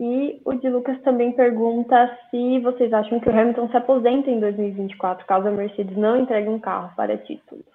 [0.00, 4.40] E o de Lucas também pergunta se vocês acham que o Hamilton se aposenta em
[4.40, 7.66] 2024, caso a Mercedes não entregue um carro para títulos.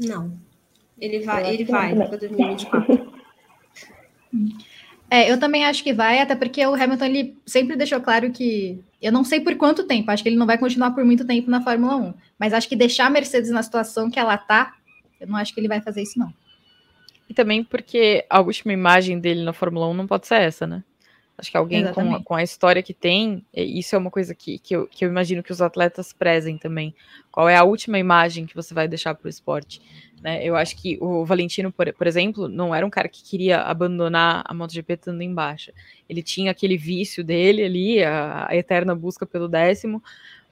[0.00, 0.32] Não.
[0.98, 3.12] Ele vai, ele vai para 2024.
[5.10, 8.82] É, eu também acho que vai, até porque o Hamilton ele sempre deixou claro que
[9.02, 11.50] eu não sei por quanto tempo, acho que ele não vai continuar por muito tempo
[11.50, 14.72] na Fórmula 1, mas acho que deixar a Mercedes na situação que ela tá,
[15.20, 16.32] eu não acho que ele vai fazer isso não.
[17.28, 20.84] E também porque a última imagem dele na Fórmula 1 não pode ser essa, né?
[21.36, 24.58] Acho que alguém com a, com a, história que tem, isso é uma coisa que,
[24.58, 26.94] que, eu, que eu imagino que os atletas prezem também.
[27.30, 29.80] Qual é a última imagem que você vai deixar para o esporte?
[30.22, 30.44] Né?
[30.44, 34.44] Eu acho que o Valentino, por, por, exemplo, não era um cara que queria abandonar
[34.46, 35.72] a MotoGP estando em baixa.
[36.08, 40.00] Ele tinha aquele vício dele ali, a, a eterna busca pelo décimo,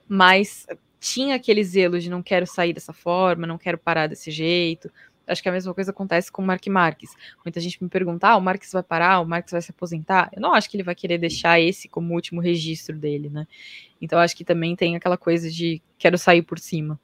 [0.08, 0.66] mas
[0.98, 4.90] tinha aquele zelo de não quero sair dessa forma, não quero parar desse jeito.
[5.30, 7.16] Acho que a mesma coisa acontece com o Mark Marques.
[7.44, 10.30] Muita gente me pergunta: ah, o Marques vai parar, o Marques vai se aposentar.
[10.34, 13.46] Eu não acho que ele vai querer deixar esse como último registro dele, né?
[14.00, 16.98] Então acho que também tem aquela coisa de quero sair por cima.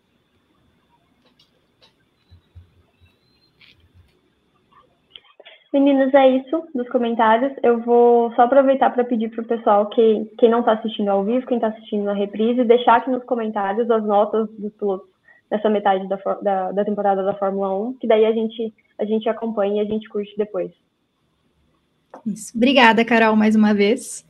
[5.73, 7.53] Meninas, é isso dos comentários.
[7.62, 11.23] Eu vou só aproveitar para pedir para o pessoal que quem não está assistindo ao
[11.23, 15.15] vivo, quem está assistindo na reprise, deixar aqui nos comentários as notas dos pilotos
[15.51, 19.28] nessa metade da, da, da, temporada da Fórmula 1, que daí a gente, a gente
[19.28, 20.73] acompanha e a gente curte depois.
[22.27, 22.52] Isso.
[22.56, 24.27] Obrigada, Carol, mais uma vez.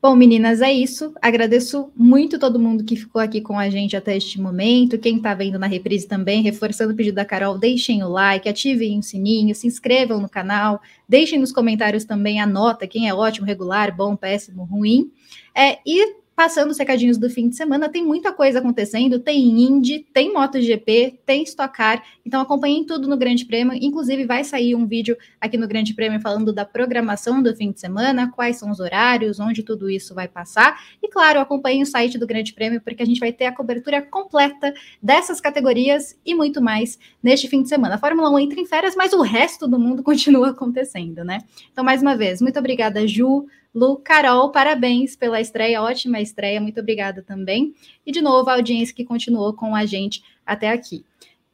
[0.00, 1.12] Bom, meninas, é isso.
[1.20, 4.98] Agradeço muito todo mundo que ficou aqui com a gente até este momento.
[4.98, 8.98] Quem está vendo na reprise também, reforçando o pedido da Carol, deixem o like, ativem
[8.98, 13.46] o sininho, se inscrevam no canal, deixem nos comentários também a nota, quem é ótimo,
[13.46, 15.10] regular, bom, péssimo, ruim.
[15.52, 20.06] É, e passando os recadinhos do fim de semana, tem muita coisa acontecendo, tem Indy,
[20.12, 24.86] tem MotoGP, tem Stock Car, então acompanhem tudo no Grande Prêmio, inclusive vai sair um
[24.86, 28.80] vídeo aqui no Grande Prêmio falando da programação do fim de semana, quais são os
[28.80, 33.02] horários, onde tudo isso vai passar, e claro, acompanhem o site do Grande Prêmio, porque
[33.02, 37.68] a gente vai ter a cobertura completa dessas categorias e muito mais neste fim de
[37.70, 37.94] semana.
[37.94, 41.38] A Fórmula 1 entra em férias, mas o resto do mundo continua acontecendo, né?
[41.72, 43.46] Então, mais uma vez, muito obrigada, Ju,
[43.76, 47.74] Lu, Carol, parabéns pela estreia, ótima estreia, muito obrigada também.
[48.06, 51.04] E de novo, a audiência que continuou com a gente até aqui.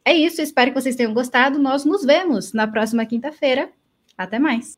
[0.05, 1.59] É isso, espero que vocês tenham gostado.
[1.59, 3.69] Nós nos vemos na próxima quinta-feira.
[4.17, 4.77] Até mais.